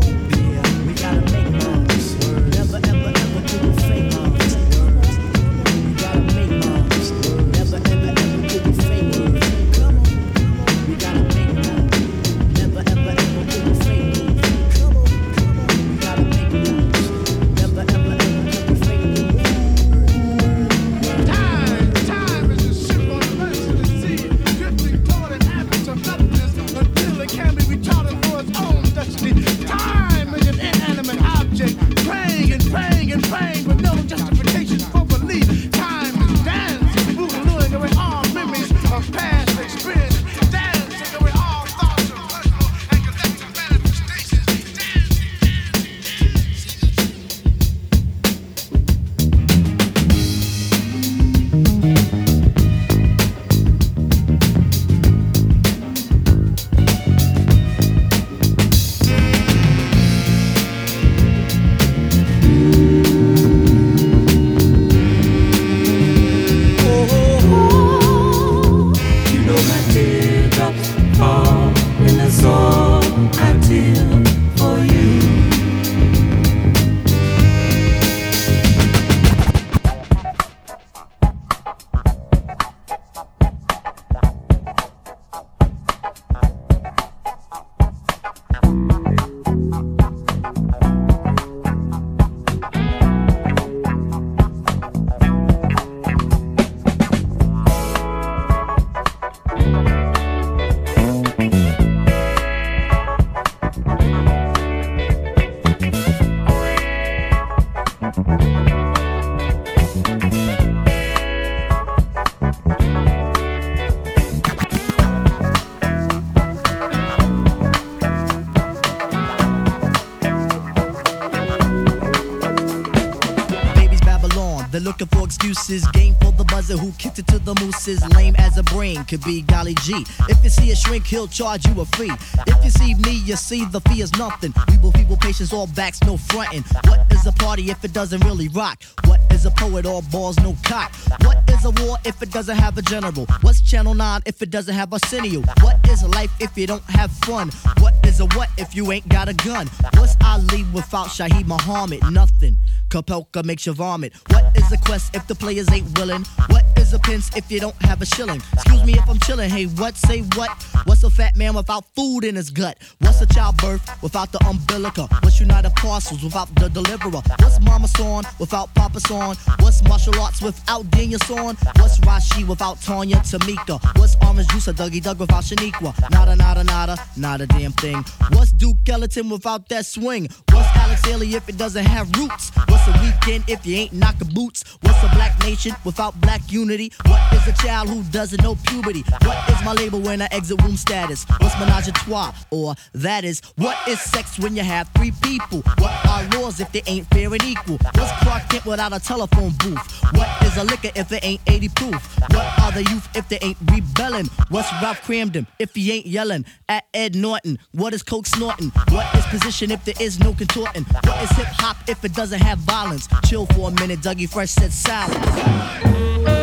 Excuses. 125.69 125.91
Game 125.91 126.15
for 126.21 126.31
the 126.31 126.43
buzzer 126.45 126.77
who 126.77 126.91
kicked 126.93 127.19
it 127.19 127.27
to 127.27 127.39
the 127.39 127.55
mooses. 127.61 128.05
Lame 128.15 128.35
as 128.37 128.57
a 128.57 128.63
brain 128.63 129.03
could 129.05 129.23
be 129.23 129.41
golly 129.41 129.75
G. 129.81 130.05
If 130.27 130.43
you 130.43 130.49
see 130.49 130.71
a 130.71 130.75
shrink, 130.75 131.05
he'll 131.05 131.27
charge 131.27 131.65
you 131.65 131.79
a 131.81 131.85
fee. 131.85 132.11
If 132.47 132.63
you 132.63 132.71
see 132.71 132.95
me, 132.95 133.21
you 133.25 133.35
see 133.35 133.65
the 133.65 133.81
fee 133.81 134.01
is 134.01 134.11
nothing. 134.17 134.53
We 134.69 134.77
will 134.77 134.91
feeble 134.91 135.17
patience, 135.17 135.53
all 135.53 135.67
backs, 135.67 136.01
no 136.03 136.17
fronting. 136.17 136.63
What 136.85 137.11
is 137.11 137.25
a 137.25 137.31
party 137.31 137.69
if 137.69 137.83
it 137.83 137.93
doesn't 137.93 138.23
really 138.23 138.47
rock? 138.49 138.81
What 139.05 139.19
is 139.31 139.45
a 139.45 139.51
poet, 139.51 139.85
all 139.85 140.01
balls, 140.03 140.37
no 140.39 140.55
cock? 140.63 140.93
What 141.23 141.37
is 141.49 141.65
a 141.65 141.71
war 141.83 141.97
if 142.05 142.21
it 142.21 142.31
doesn't 142.31 142.57
have 142.57 142.77
a 142.77 142.81
general? 142.81 143.25
What's 143.41 143.61
Channel 143.61 143.93
9 143.93 144.21
if 144.25 144.41
it 144.41 144.49
doesn't 144.49 144.73
have 144.73 144.93
Arsenio? 144.93 145.41
What 145.61 145.77
is 145.89 146.03
a 146.03 146.07
life 146.07 146.31
if 146.39 146.57
you 146.57 146.67
don't 146.67 146.83
have 146.89 147.11
fun? 147.11 147.51
What 147.79 147.93
is 148.05 148.19
a 148.19 148.25
what 148.37 148.49
if 148.57 148.75
you 148.75 148.91
ain't 148.91 149.07
got 149.09 149.29
a 149.29 149.33
gun? 149.33 149.67
What's 149.95 150.15
Ali 150.23 150.63
without 150.73 151.07
Shaheed 151.07 151.47
Muhammad? 151.47 151.99
Nothing. 152.11 152.57
Kapelka 152.89 153.45
makes 153.45 153.65
you 153.67 153.73
vomit. 153.73 154.13
What 154.31 154.48
is 154.71 154.79
a 154.79 154.83
quest 154.83 155.15
if 155.15 155.25
the 155.27 155.35
players 155.35 155.71
ain't 155.71 155.97
willing? 155.97 156.23
What 156.47 156.63
is 156.77 156.93
a 156.93 156.99
pence 156.99 157.35
if 157.35 157.51
you 157.51 157.59
don't 157.59 157.75
have 157.81 158.01
a 158.01 158.05
shilling? 158.05 158.41
Excuse 158.53 158.83
me 158.83 158.93
if 158.93 159.07
I'm 159.09 159.19
chilling. 159.19 159.49
Hey, 159.49 159.65
what? 159.65 159.95
Say 159.95 160.21
what? 160.35 160.49
What's 160.85 161.03
a 161.03 161.09
fat 161.09 161.35
man 161.35 161.55
without 161.55 161.85
food 161.95 162.23
in 162.23 162.35
his 162.35 162.49
gut? 162.49 162.77
What's 162.99 163.21
a 163.21 163.25
childbirth 163.25 163.81
without 164.03 164.31
the 164.31 164.39
umbilical? 164.45 165.07
What's 165.21 165.39
United 165.39 165.73
Parcels 165.75 166.23
without 166.23 166.53
the 166.55 166.69
deliverer? 166.69 167.21
What's 167.39 167.59
Mama 167.61 167.87
Son 167.87 168.23
without 168.39 168.73
Papa 168.75 168.99
Son? 168.99 169.35
What's 169.59 169.83
martial 169.83 170.19
arts 170.19 170.41
without 170.41 170.89
Daniel 170.91 171.19
Son? 171.19 171.55
What's 171.77 171.99
Rashi 171.99 172.47
without 172.47 172.81
Tanya 172.81 173.17
Tamika? 173.17 173.79
What's 173.97 174.15
Orange 174.25 174.47
Juice 174.49 174.67
or 174.67 174.73
Dougie 174.73 175.01
Doug 175.01 175.19
without 175.19 175.43
Shaniqua? 175.43 176.11
Nada, 176.11 176.35
nada, 176.35 176.63
nada, 176.63 176.97
not 177.17 177.41
a 177.41 177.47
damn 177.47 177.71
thing. 177.73 178.03
What's 178.33 178.51
Duke 178.51 178.77
Ellington 178.87 179.29
without 179.29 179.67
that 179.69 179.85
swing? 179.85 180.27
What's 180.51 180.69
Alex 180.75 181.05
Haley 181.05 181.35
if 181.35 181.47
it 181.49 181.57
doesn't 181.57 181.85
have 181.85 182.11
roots? 182.17 182.51
A 182.89 183.01
weekend 183.03 183.43
if 183.47 183.65
you 183.67 183.75
ain't 183.75 183.93
knocking 183.93 184.29
boots? 184.33 184.63
What's 184.81 185.03
a 185.03 185.09
black 185.09 185.37
nation 185.43 185.75
without 185.85 186.19
black 186.21 186.41
unity? 186.51 186.91
What 187.05 187.21
is 187.33 187.47
a 187.47 187.53
child 187.53 187.87
who 187.87 188.01
doesn't 188.05 188.41
know 188.41 188.55
puberty? 188.65 189.03
What 189.23 189.37
is 189.49 189.63
my 189.63 189.73
label 189.73 189.99
when 189.99 190.23
I 190.23 190.27
exit 190.31 190.59
womb 190.63 190.75
status? 190.75 191.23
What's 191.39 191.53
menage 191.59 191.87
a 191.87 191.91
trois? 191.91 192.33
Or 192.49 192.73
that 192.93 193.23
is, 193.25 193.41
what 193.57 193.77
is 193.87 194.01
sex 194.01 194.39
when 194.39 194.55
you 194.55 194.63
have 194.63 194.89
three 194.95 195.11
people? 195.21 195.61
What 195.77 195.93
are 196.07 196.23
laws 196.29 196.59
if 196.59 196.71
they 196.71 196.81
ain't 196.87 197.05
fair 197.11 197.31
and 197.31 197.43
equal? 197.43 197.77
What's 197.93 198.11
Clark 198.23 198.49
Kent 198.49 198.65
without 198.65 198.91
a 198.91 198.99
telephone 198.99 199.51
booth? 199.59 200.03
What 200.15 200.27
is 200.43 200.57
a 200.57 200.63
liquor 200.63 200.89
if 200.95 201.11
it 201.11 201.23
ain't 201.23 201.41
80 201.45 201.69
proof? 201.69 202.19
What 202.33 202.59
are 202.59 202.71
the 202.71 202.81
youth 202.89 203.07
if 203.15 203.29
they 203.29 203.37
ain't 203.43 203.57
rebelling? 203.71 204.25
What's 204.49 204.71
Ralph 204.81 205.01
Kramden 205.03 205.45
if 205.59 205.75
he 205.75 205.91
ain't 205.91 206.07
yelling 206.07 206.43
at 206.67 206.85
Ed 206.95 207.15
Norton? 207.15 207.59
What 207.71 207.93
is 207.93 208.01
Coke 208.01 208.25
snorting? 208.25 208.69
What 208.89 209.13
is 209.15 209.18
position 209.29 209.71
if 209.71 209.83
there 209.85 209.95
is 209.99 210.19
no 210.19 210.33
contorting? 210.33 210.83
What 210.83 211.23
is 211.23 211.29
hip 211.31 211.47
hop 211.47 211.77
if 211.87 212.03
it 212.03 212.13
doesn't 212.13 212.41
have 212.41 212.59
violence? 212.59 213.07
Chill 213.25 213.45
for 213.47 213.69
a 213.69 213.71
minute, 213.71 214.01
Dougie 214.01 214.29
Fresh 214.29 214.51
said 214.51 214.71
silence. 214.71 216.38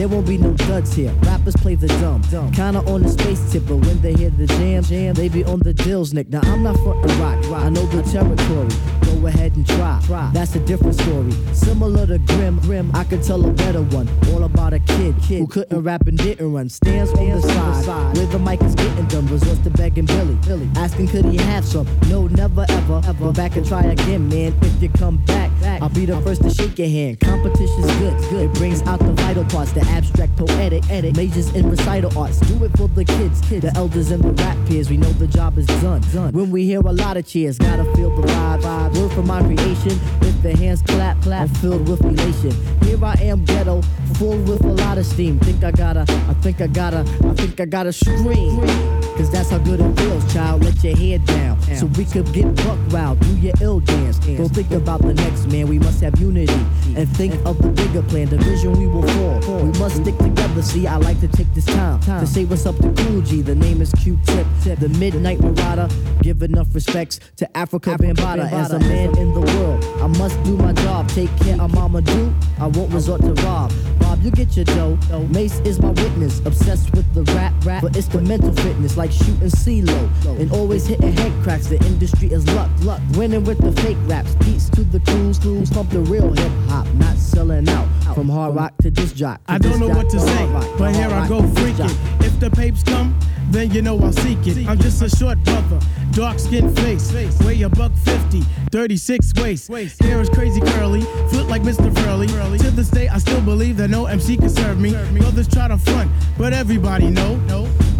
There 0.00 0.08
won't 0.08 0.26
be 0.26 0.38
no 0.38 0.54
duds 0.54 0.94
here. 0.94 1.12
Rappers 1.24 1.54
play 1.56 1.74
the 1.74 1.86
dumb. 2.00 2.22
Kinda 2.52 2.80
on 2.90 3.02
the 3.02 3.10
space 3.10 3.52
tip, 3.52 3.66
but 3.66 3.76
when 3.84 4.00
they 4.00 4.14
hear 4.14 4.30
the 4.30 4.46
jam, 4.46 4.82
jam, 4.82 5.12
they 5.12 5.28
be 5.28 5.44
on 5.44 5.58
the 5.58 5.74
dills, 5.74 6.14
Nick. 6.14 6.30
Now 6.30 6.40
I'm 6.42 6.62
not 6.62 6.78
frontin' 6.78 7.20
rock. 7.20 7.44
I 7.52 7.68
know 7.68 7.84
the 7.84 8.00
territory. 8.04 8.89
Ahead 9.20 9.54
and 9.54 9.66
try. 9.66 10.00
That's 10.32 10.56
a 10.56 10.60
different 10.60 10.94
story. 10.94 11.30
Similar 11.52 12.06
to 12.06 12.18
Grim, 12.18 12.58
Grim, 12.60 12.90
I 12.94 13.04
could 13.04 13.22
tell 13.22 13.44
a 13.44 13.50
better 13.52 13.82
one. 13.82 14.08
All 14.32 14.44
about 14.44 14.72
a 14.72 14.78
kid, 14.78 15.14
kid 15.22 15.40
who 15.40 15.46
couldn't 15.46 15.82
rap 15.82 16.06
and 16.06 16.16
didn't 16.16 16.50
run. 16.52 16.70
Stands 16.70 17.12
on 17.12 17.28
the 17.28 17.42
side, 17.42 18.16
where 18.16 18.26
the 18.26 18.38
mic 18.38 18.62
is 18.62 18.74
getting 18.74 19.06
done. 19.06 19.26
Resorts 19.26 19.60
to 19.60 19.70
begging 19.70 20.06
Billy, 20.06 20.34
Billy, 20.46 20.68
asking 20.74 21.08
could 21.08 21.26
he 21.26 21.36
have 21.36 21.64
some? 21.66 21.86
No, 22.08 22.28
never 22.28 22.64
ever, 22.68 23.02
ever. 23.04 23.24
Go 23.24 23.32
back 23.32 23.56
and 23.56 23.66
try 23.66 23.82
again, 23.82 24.28
man. 24.28 24.54
If 24.62 24.82
you 24.82 24.88
come 24.88 25.18
back, 25.26 25.50
I'll 25.82 25.90
be 25.90 26.06
the 26.06 26.20
first 26.22 26.42
to 26.42 26.50
shake 26.50 26.78
your 26.78 26.88
hand. 26.88 27.20
Competition's 27.20 27.86
good, 27.98 28.18
good. 28.30 28.50
It 28.50 28.54
brings 28.54 28.82
out 28.82 29.00
the 29.00 29.12
vital 29.12 29.44
parts, 29.44 29.72
the 29.72 29.82
abstract, 29.82 30.34
poetic, 30.36 30.88
edit, 30.90 31.16
majors 31.16 31.54
in 31.54 31.70
recital 31.70 32.18
arts. 32.18 32.40
Do 32.40 32.64
it 32.64 32.76
for 32.76 32.88
the 32.88 33.04
kids, 33.04 33.40
kids, 33.42 33.66
the 33.66 33.76
elders 33.76 34.10
and 34.10 34.24
the 34.24 34.32
rap 34.42 34.56
peers. 34.66 34.88
We 34.88 34.96
know 34.96 35.12
the 35.12 35.26
job 35.26 35.58
is 35.58 35.66
done, 35.66 36.00
done. 36.12 36.32
When 36.32 36.50
we 36.50 36.64
hear 36.64 36.80
a 36.80 36.92
lot 36.92 37.16
of 37.18 37.26
cheers, 37.26 37.58
gotta 37.58 37.84
feel 37.94 38.16
the 38.16 38.26
vibe, 38.26 38.62
vibe. 38.62 39.09
From 39.14 39.26
my 39.26 39.42
creation, 39.42 39.98
if 40.22 40.42
the 40.42 40.56
hands 40.56 40.82
clap, 40.82 41.20
clap, 41.22 41.42
I'm 41.42 41.54
filled 41.56 41.88
with 41.88 42.04
elation. 42.04 42.52
Here 42.84 43.04
I 43.04 43.14
am, 43.14 43.44
ghetto, 43.44 43.82
full 44.14 44.38
with 44.42 44.64
a 44.64 44.72
lot 44.72 44.98
of 44.98 45.06
steam. 45.06 45.38
Think 45.40 45.64
I 45.64 45.70
gotta, 45.70 46.04
I 46.28 46.34
think 46.34 46.60
I 46.60 46.66
gotta, 46.66 47.00
I 47.24 47.34
think 47.34 47.60
I 47.60 47.64
gotta 47.64 47.92
scream. 47.92 48.99
Cause 49.16 49.30
that's 49.30 49.50
how 49.50 49.58
good 49.58 49.80
it 49.80 50.00
feels, 50.00 50.32
child. 50.32 50.64
Let 50.64 50.82
your 50.82 50.96
head 50.96 51.24
down. 51.26 51.60
So 51.76 51.86
we 51.86 52.04
could 52.04 52.32
get 52.32 52.54
buck 52.56 52.78
wild, 52.90 53.20
do 53.20 53.36
your 53.38 53.54
ill 53.60 53.80
dance. 53.80 54.18
Don't 54.18 54.48
think 54.48 54.70
about 54.70 55.02
the 55.02 55.14
next 55.14 55.46
man, 55.46 55.68
we 55.68 55.78
must 55.78 56.00
have 56.00 56.18
unity. 56.18 56.52
And 56.96 57.08
think 57.16 57.34
of 57.46 57.58
the 57.58 57.68
bigger 57.68 58.02
plan, 58.02 58.28
the 58.28 58.38
vision 58.38 58.72
we 58.72 58.86
will 58.86 59.06
fall. 59.06 59.62
We 59.62 59.78
must 59.78 59.96
stick 59.96 60.16
together, 60.18 60.62
see, 60.62 60.86
I 60.86 60.96
like 60.96 61.20
to 61.20 61.28
take 61.28 61.52
this 61.54 61.66
time 61.66 62.00
to 62.00 62.26
say 62.26 62.44
what's 62.44 62.66
up 62.66 62.76
to 62.76 62.92
Cool 63.04 63.20
G. 63.22 63.42
The 63.42 63.54
name 63.54 63.80
is 63.80 63.92
Q-Tip, 63.92 64.46
the 64.78 64.88
Midnight 64.98 65.40
Marauder. 65.40 65.88
Give 66.22 66.42
enough 66.42 66.74
respects 66.74 67.20
to 67.36 67.46
Afrika 67.54 67.96
Bambaataa. 67.96 68.50
As 68.52 68.72
a 68.72 68.78
man 68.80 69.16
in 69.16 69.32
the 69.34 69.40
world, 69.40 69.84
I 70.02 70.06
must 70.18 70.42
do 70.42 70.56
my 70.56 70.72
job. 70.72 71.08
Take 71.08 71.34
care 71.38 71.60
of 71.60 71.72
Mama 71.72 72.02
Do, 72.02 72.32
I 72.58 72.66
won't 72.66 72.92
resort 72.92 73.20
to 73.22 73.32
rob. 73.44 73.72
You 74.20 74.30
get 74.30 74.54
your 74.54 74.66
dough. 74.66 74.98
Mace 75.30 75.60
is 75.60 75.80
my 75.80 75.90
witness, 75.90 76.40
obsessed 76.40 76.92
with 76.92 77.12
the 77.14 77.22
rap, 77.32 77.54
rap, 77.64 77.82
but 77.82 77.96
it's 77.96 78.06
the 78.08 78.20
mental 78.20 78.52
fitness, 78.52 78.96
like 78.98 79.10
shooting 79.10 79.48
CeeLo. 79.48 80.38
And 80.38 80.52
always 80.52 80.86
hitting 80.86 81.12
head 81.12 81.32
cracks, 81.42 81.68
the 81.68 81.82
industry 81.86 82.30
is 82.30 82.46
luck, 82.54 82.70
luck. 82.82 83.00
Winning 83.14 83.44
with 83.44 83.58
the 83.58 83.72
fake 83.80 83.96
raps, 84.02 84.34
beats 84.36 84.68
to 84.70 84.84
the 84.84 85.00
crews, 85.00 85.38
crews 85.38 85.70
pump 85.70 85.90
the 85.90 86.00
real 86.00 86.32
hip 86.32 86.52
hop, 86.68 86.86
not 86.94 87.16
selling 87.16 87.68
out. 87.68 87.88
From 88.14 88.28
hard 88.28 88.56
rock 88.56 88.74
to 88.82 88.90
disc 88.90 89.14
jock. 89.14 89.42
to 89.46 89.52
I 89.52 89.58
don't 89.58 89.80
know 89.80 89.88
what 89.88 90.10
to 90.10 90.20
say, 90.20 90.46
rock, 90.46 90.68
but 90.76 90.94
here 90.94 91.08
I 91.08 91.26
go 91.26 91.40
freaking. 91.40 91.94
If 92.22 92.38
the 92.40 92.50
papes 92.50 92.82
come, 92.82 93.18
then 93.50 93.70
you 93.70 93.82
know 93.82 93.98
I'll 93.98 94.12
seek 94.12 94.46
it. 94.46 94.68
I'm 94.68 94.78
just 94.78 95.02
a 95.02 95.08
short 95.08 95.42
brother, 95.44 95.80
dark 96.12 96.38
skin 96.38 96.74
face, 96.76 97.12
weigh 97.42 97.62
a 97.62 97.68
buck 97.68 97.92
50, 98.04 98.42
36 98.70 99.32
waist. 99.38 100.02
Hair 100.02 100.20
is 100.20 100.28
crazy 100.28 100.60
curly, 100.60 101.02
foot 101.30 101.46
like 101.46 101.62
Mr. 101.62 101.94
Furley. 102.02 102.28
To 102.58 102.70
this 102.70 102.90
day, 102.90 103.08
I 103.08 103.18
still 103.18 103.40
believe 103.40 103.76
that 103.78 103.88
no 103.88 104.06
MC 104.10 104.36
can 104.36 104.50
serve 104.50 104.80
me. 104.80 104.90
Brothers 105.18 105.46
try 105.46 105.68
to 105.68 105.78
front, 105.78 106.10
but 106.36 106.52
everybody 106.52 107.08
know. 107.08 107.38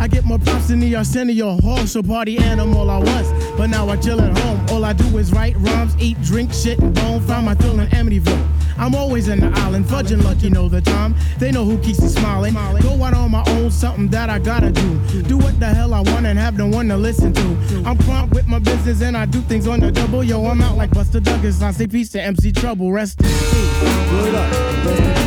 I 0.00 0.08
get 0.08 0.24
more 0.24 0.38
props 0.38 0.68
than 0.68 0.80
the 0.80 0.96
Arsenio 0.96 1.60
Hall, 1.60 1.86
so 1.86 2.02
party 2.02 2.38
animal 2.38 2.90
I 2.90 2.98
was. 2.98 3.32
But 3.56 3.68
now 3.68 3.88
I 3.88 3.96
chill 3.96 4.20
at 4.20 4.36
home. 4.38 4.66
All 4.70 4.84
I 4.84 4.94
do 4.94 5.18
is 5.18 5.30
write 5.30 5.56
rhymes, 5.58 5.94
eat, 6.00 6.20
drink, 6.22 6.52
shit, 6.52 6.78
and 6.78 6.94
bone. 6.94 7.20
Find 7.20 7.44
my 7.44 7.54
thrill 7.54 7.78
in 7.78 7.86
Amityville. 7.88 8.48
I'm 8.78 8.94
always 8.94 9.28
in 9.28 9.40
the 9.40 9.52
island, 9.60 9.84
fudging 9.84 10.24
lucky 10.24 10.48
know 10.48 10.68
the 10.68 10.80
time. 10.80 11.14
They 11.38 11.52
know 11.52 11.64
who 11.64 11.78
keeps 11.78 12.00
me 12.00 12.08
smiling. 12.08 12.54
Go 12.54 13.04
out 13.04 13.12
on 13.12 13.30
my 13.30 13.44
own, 13.48 13.70
something 13.70 14.08
that 14.08 14.30
I 14.30 14.38
gotta 14.38 14.72
do. 14.72 15.22
Do 15.22 15.36
what 15.36 15.60
the 15.60 15.66
hell 15.66 15.92
I 15.92 16.00
want 16.00 16.24
and 16.24 16.38
have 16.38 16.56
no 16.56 16.66
one 16.66 16.88
to 16.88 16.96
listen 16.96 17.34
to. 17.34 17.82
I'm 17.84 17.98
prompt 17.98 18.34
with 18.34 18.48
my 18.48 18.58
business 18.58 19.02
and 19.02 19.18
I 19.18 19.26
do 19.26 19.42
things 19.42 19.66
on 19.68 19.80
the 19.80 19.92
double. 19.92 20.24
Yo, 20.24 20.46
I'm 20.46 20.62
out 20.62 20.78
like 20.78 20.92
Buster 20.92 21.20
Douglas. 21.20 21.60
I 21.60 21.72
say 21.72 21.86
peace 21.86 22.08
to 22.12 22.22
MC 22.22 22.52
Trouble. 22.52 22.90
Rest 22.90 23.20
in 23.20 23.26
peace. 23.28 23.82
Word 24.12 24.34
up, 24.34 25.19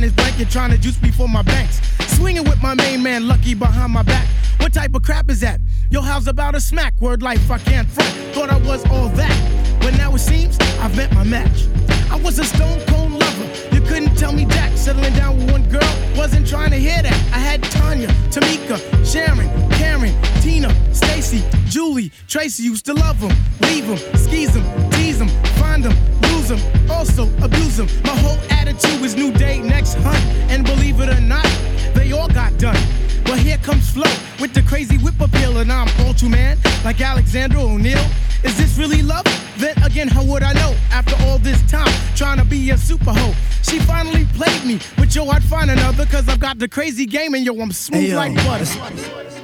someone 0.00 0.02
whose 0.02 0.02
mind 0.02 0.04
is 0.04 0.12
blank 0.12 0.40
and 0.40 0.50
trying 0.50 0.70
to 0.70 0.78
juice 0.78 1.00
me 1.02 1.10
for 1.10 1.28
my 1.28 1.42
banks. 1.42 1.80
Swinging 2.16 2.44
with 2.44 2.62
my 2.62 2.74
main 2.74 3.02
man, 3.02 3.28
Lucky, 3.28 3.54
behind 3.54 3.92
my 3.92 4.02
back. 4.02 4.26
What 4.58 4.72
type 4.72 4.94
of 4.94 5.02
crap 5.02 5.30
is 5.30 5.40
that? 5.40 5.60
Yo, 5.90 6.00
how's 6.00 6.26
about 6.26 6.54
a 6.54 6.60
smack? 6.60 7.00
Word 7.00 7.22
life, 7.22 7.50
I 7.50 7.58
can't 7.58 7.88
front. 7.88 8.10
Thought 8.34 8.50
I 8.50 8.58
was 8.58 8.84
all 8.90 9.08
that. 9.10 9.80
But 9.80 9.96
now 9.96 10.14
it 10.14 10.18
seems 10.18 10.58
I've 10.80 10.94
met 10.96 11.12
my 11.14 11.24
match. 11.24 11.66
I 12.10 12.16
was 12.16 12.38
a 12.38 12.44
stone 12.44 12.80
cold 12.86 13.12
lover. 13.12 13.74
You 13.74 13.80
couldn't 13.80 14.16
tell 14.16 14.32
me 14.32 14.44
Jack. 14.46 14.76
Settling 14.76 15.14
down 15.14 15.36
with 15.38 15.50
one 15.50 15.68
girl, 15.68 15.94
wasn't 16.16 16.46
trying 16.46 16.70
to 16.70 16.76
hear 16.76 17.02
that. 17.02 17.12
I 17.32 17.38
had 17.38 17.62
Tanya, 17.62 18.08
Tamika, 18.30 18.78
Sharon, 19.04 19.48
Karen, 19.72 20.14
Tina, 20.42 20.70
Stacy, 20.94 21.42
Julie, 21.66 22.10
Tracy 22.28 22.62
used 22.62 22.86
to 22.86 22.94
love 22.94 23.20
them, 23.20 23.36
leave 23.60 23.86
them, 23.86 23.98
skis 24.16 24.54
them, 24.54 24.90
tease 24.90 25.18
them, 25.18 25.28
find 25.58 25.84
them, 25.84 25.94
lose 26.40 26.48
them, 26.48 26.90
also 26.90 27.24
abuse 27.42 27.76
them. 27.76 27.88
My 28.04 28.16
whole 28.16 28.38
attitude 28.50 29.02
is 29.02 29.16
new 29.16 29.32
day, 29.32 29.60
next 29.60 29.94
hunt. 29.94 30.18
And 30.50 30.64
believe 30.64 31.00
it 31.00 31.08
or 31.08 31.20
not, 31.20 31.46
they 31.94 32.12
all 32.12 32.28
got 32.28 32.56
done. 32.58 32.80
But 33.24 33.38
here 33.38 33.58
comes 33.58 33.90
Flo 33.90 34.10
with 34.40 34.54
the 34.54 34.62
crazy 34.62 34.96
whip 34.98 35.20
appeal, 35.20 35.58
and 35.58 35.70
I'm 35.70 35.88
ultra 36.06 36.28
man 36.28 36.58
like 36.84 37.00
Alexander 37.00 37.58
O'Neal. 37.58 38.04
Is 38.42 38.56
this 38.56 38.78
really 38.78 39.02
love? 39.02 39.24
Then 39.58 39.76
again, 39.82 40.08
how 40.08 40.24
would 40.24 40.42
I 40.42 40.52
know? 40.54 40.74
After 40.90 41.14
all 41.26 41.38
this 41.38 41.60
time, 41.70 41.92
trying 42.16 42.38
to 42.38 42.44
be 42.44 42.70
a 42.70 42.78
super 42.78 43.12
hoe. 43.12 43.34
She 43.62 43.78
finally 43.80 44.24
played 44.34 44.64
me, 44.64 44.80
but 44.96 45.14
yo, 45.14 45.28
I'd 45.28 45.44
find 45.44 45.70
another, 45.70 46.06
cause 46.06 46.28
I've 46.28 46.40
got 46.40 46.58
the 46.58 46.68
crazy 46.68 47.06
game, 47.06 47.34
and 47.34 47.44
yo, 47.44 47.60
I'm 47.60 47.72
smooth 47.72 48.00
Hey, 48.00 48.10
yo, 48.10 48.16
like 48.16 48.34
butter. 48.36 49.39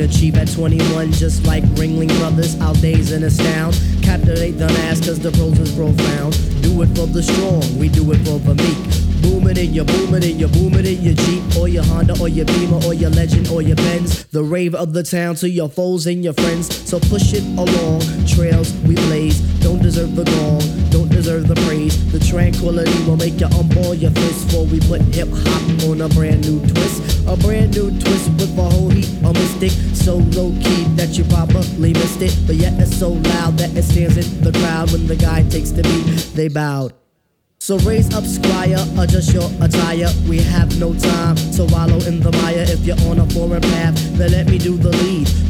And 0.00 0.10
achieve 0.10 0.36
at 0.36 0.50
21, 0.52 1.12
just 1.12 1.46
like 1.46 1.62
Ringling 1.74 2.08
Brothers. 2.18 2.60
Our 2.60 2.74
days 2.74 3.12
and 3.12 3.24
astound. 3.24 3.74
Captivate 4.02 4.52
the 4.52 4.66
mass, 4.68 5.04
cause 5.04 5.18
the 5.18 5.30
pros 5.32 5.58
is 5.58 5.74
profound. 5.74 6.32
Do 6.62 6.82
it 6.82 6.88
for 6.96 7.06
the 7.06 7.22
strong, 7.22 7.62
we 7.78 7.88
do 7.88 8.10
it 8.12 8.18
for 8.18 8.38
the 8.38 8.54
meek. 8.54 9.00
Boom 9.22 9.48
it 9.48 9.58
in 9.58 9.74
your 9.74 9.84
boom 9.84 10.14
it 10.14 10.24
in 10.24 10.38
your 10.38 10.48
boom 10.48 10.74
it 10.74 10.86
in 10.86 11.02
your 11.02 11.14
Jeep 11.14 11.42
or 11.58 11.68
your 11.68 11.84
Honda 11.84 12.18
or 12.20 12.28
your 12.28 12.46
Beamer 12.46 12.80
or 12.86 12.94
your 12.94 13.10
Legend 13.10 13.48
or 13.48 13.60
your 13.60 13.76
Benz. 13.76 14.24
The 14.26 14.42
rave 14.42 14.74
of 14.74 14.92
the 14.94 15.02
town 15.02 15.34
to 15.36 15.48
your 15.48 15.68
foes 15.68 16.06
and 16.06 16.24
your 16.24 16.32
friends. 16.32 16.74
So 16.88 16.98
push 16.98 17.34
it 17.34 17.44
along. 17.58 18.00
Trails 18.26 18.72
we 18.88 18.94
blaze. 18.94 19.40
Don't 19.60 19.82
deserve 19.82 20.16
the 20.16 20.24
gong. 20.24 20.62
Don't 20.90 21.10
deserve 21.10 21.48
the 21.48 21.54
praise. 21.66 21.94
The 22.12 22.20
tranquility 22.20 22.96
will 23.04 23.16
make 23.16 23.38
you 23.40 23.46
unball 23.48 24.00
your 24.00 24.10
fist 24.12 24.46
before 24.46 24.64
we 24.66 24.80
put 24.80 25.02
hip 25.14 25.28
hop 25.30 25.88
on 25.90 26.00
a 26.00 26.08
brand 26.08 26.48
new 26.48 26.60
twist. 26.68 27.26
A 27.28 27.36
brand 27.36 27.76
new 27.76 27.90
twist 28.00 28.30
with 28.30 28.58
a 28.58 28.62
whole 28.62 28.88
heap 28.88 29.10
of 29.22 29.34
mystic. 29.34 29.72
So 30.04 30.16
low 30.16 30.50
key 30.64 30.84
that 30.96 31.18
you 31.18 31.24
probably 31.24 31.92
missed 31.92 32.22
it. 32.22 32.34
But 32.46 32.56
yet 32.56 32.72
it's 32.80 32.96
so 32.96 33.10
loud 33.10 33.58
that 33.58 33.76
it 33.76 33.82
stands 33.82 34.16
in 34.16 34.42
the 34.42 34.52
crowd 34.58 34.90
when 34.92 35.06
the 35.06 35.16
guy 35.16 35.42
takes 35.48 35.70
the 35.70 35.82
beat. 35.82 36.34
They 36.34 36.48
bowed. 36.48 36.94
So 37.58 37.76
raise 37.80 38.12
up, 38.14 38.24
squire, 38.24 38.82
adjust 38.98 39.34
your 39.34 39.50
attire. 39.60 40.08
We 40.26 40.38
have 40.38 40.80
no 40.80 40.94
time 40.94 41.36
to 41.36 41.66
wallow 41.70 42.00
in 42.08 42.20
the 42.20 42.32
mire. 42.32 42.64
If 42.66 42.86
you're 42.86 42.98
on 43.10 43.20
a 43.20 43.26
foreign 43.26 43.60
path, 43.60 43.94
then 44.16 44.32
let 44.32 44.48
me 44.48 44.56
do 44.56 44.78
the 44.78 44.88
lead. 44.88 45.28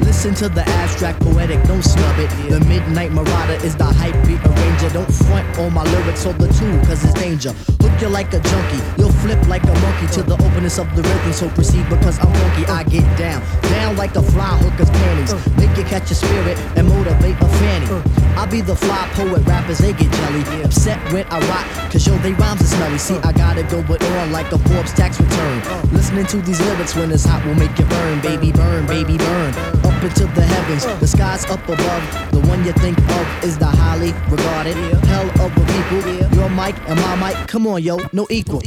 Listen 0.00 0.34
to 0.34 0.48
the 0.48 0.62
abstract 0.68 1.20
poetic, 1.20 1.62
don't 1.64 1.82
snub 1.82 2.18
it. 2.18 2.30
The 2.50 2.60
midnight 2.60 3.12
marauder 3.12 3.58
is 3.64 3.76
the 3.76 3.84
hype 3.84 4.14
beat 4.26 4.40
arranger. 4.44 4.90
Don't 4.90 5.12
front 5.12 5.58
on 5.58 5.72
my 5.74 5.84
lyrics 5.84 6.24
or 6.26 6.32
the 6.32 6.48
tune, 6.54 6.84
cause 6.86 7.04
it's 7.04 7.14
danger. 7.14 7.75
Hook 7.96 8.02
you 8.02 8.08
like 8.08 8.34
a 8.34 8.40
junkie, 8.40 8.82
you'll 8.98 9.16
flip 9.24 9.40
like 9.48 9.62
a 9.62 9.72
monkey 9.80 10.06
to 10.12 10.22
the 10.22 10.34
openness 10.34 10.78
of 10.78 10.84
the 10.94 11.00
rhythm. 11.00 11.32
So 11.32 11.48
proceed 11.48 11.88
because 11.88 12.18
I'm 12.18 12.30
funky, 12.34 12.66
I 12.66 12.84
get 12.84 13.06
down. 13.16 13.40
Down 13.72 13.96
like 13.96 14.14
a 14.16 14.22
fly 14.22 14.52
hooker's 14.58 14.90
panties. 14.90 15.32
Make 15.56 15.74
you 15.78 15.84
catch 15.84 16.10
a 16.10 16.14
spirit 16.14 16.58
and 16.76 16.86
motivate 16.86 17.36
a 17.40 17.48
fanny. 17.56 17.86
I'll 18.36 18.46
be 18.46 18.60
the 18.60 18.76
fly 18.76 19.08
poet, 19.14 19.40
rappers 19.46 19.78
they 19.78 19.94
get 19.94 20.12
jelly. 20.12 20.62
Upset 20.62 21.00
when 21.10 21.24
I 21.30 21.40
rock, 21.48 21.64
cause 21.90 22.06
yo, 22.06 22.18
they 22.18 22.32
rhymes 22.34 22.60
are 22.60 22.64
smelly. 22.64 22.98
See, 22.98 23.16
I 23.16 23.32
gotta 23.32 23.62
go 23.62 23.82
but 23.82 24.04
on 24.04 24.30
like 24.30 24.52
a 24.52 24.58
Forbes 24.58 24.92
tax 24.92 25.18
return. 25.18 25.62
Listening 25.90 26.26
to 26.26 26.42
these 26.42 26.60
lyrics 26.60 26.94
when 26.94 27.10
it's 27.10 27.24
hot 27.24 27.46
will 27.46 27.54
make 27.54 27.78
you 27.78 27.86
burn, 27.86 28.20
baby, 28.20 28.52
burn, 28.52 28.86
baby, 28.86 29.16
burn. 29.16 29.54
Up 29.88 30.04
into 30.04 30.26
the 30.36 30.42
heavens, 30.42 30.84
the 31.00 31.06
sky's 31.06 31.46
up 31.46 31.66
above. 31.66 32.04
The 32.30 32.40
one 32.40 32.62
you 32.62 32.72
think 32.74 32.98
of 32.98 33.26
is 33.42 33.56
the 33.56 33.64
highly 33.64 34.12
regarded. 34.28 34.76
Hell 35.06 35.30
of 35.40 35.56
a 35.56 35.64
people, 35.72 36.36
your 36.36 36.50
mic 36.50 36.76
and 36.88 37.00
my 37.00 37.16
mic. 37.16 37.48
Come 37.48 37.66
on, 37.66 37.85
yo, 37.86 37.96
no 38.12 38.26
equal. 38.28 38.62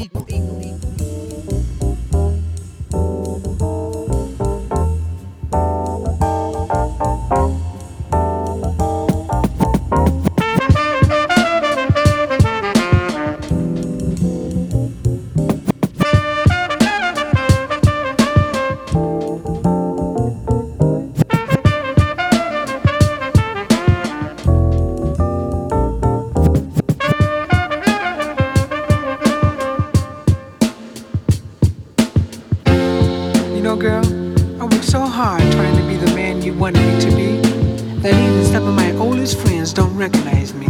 Don't 39.89 39.97
recognize 39.97 40.53
me. 40.53 40.67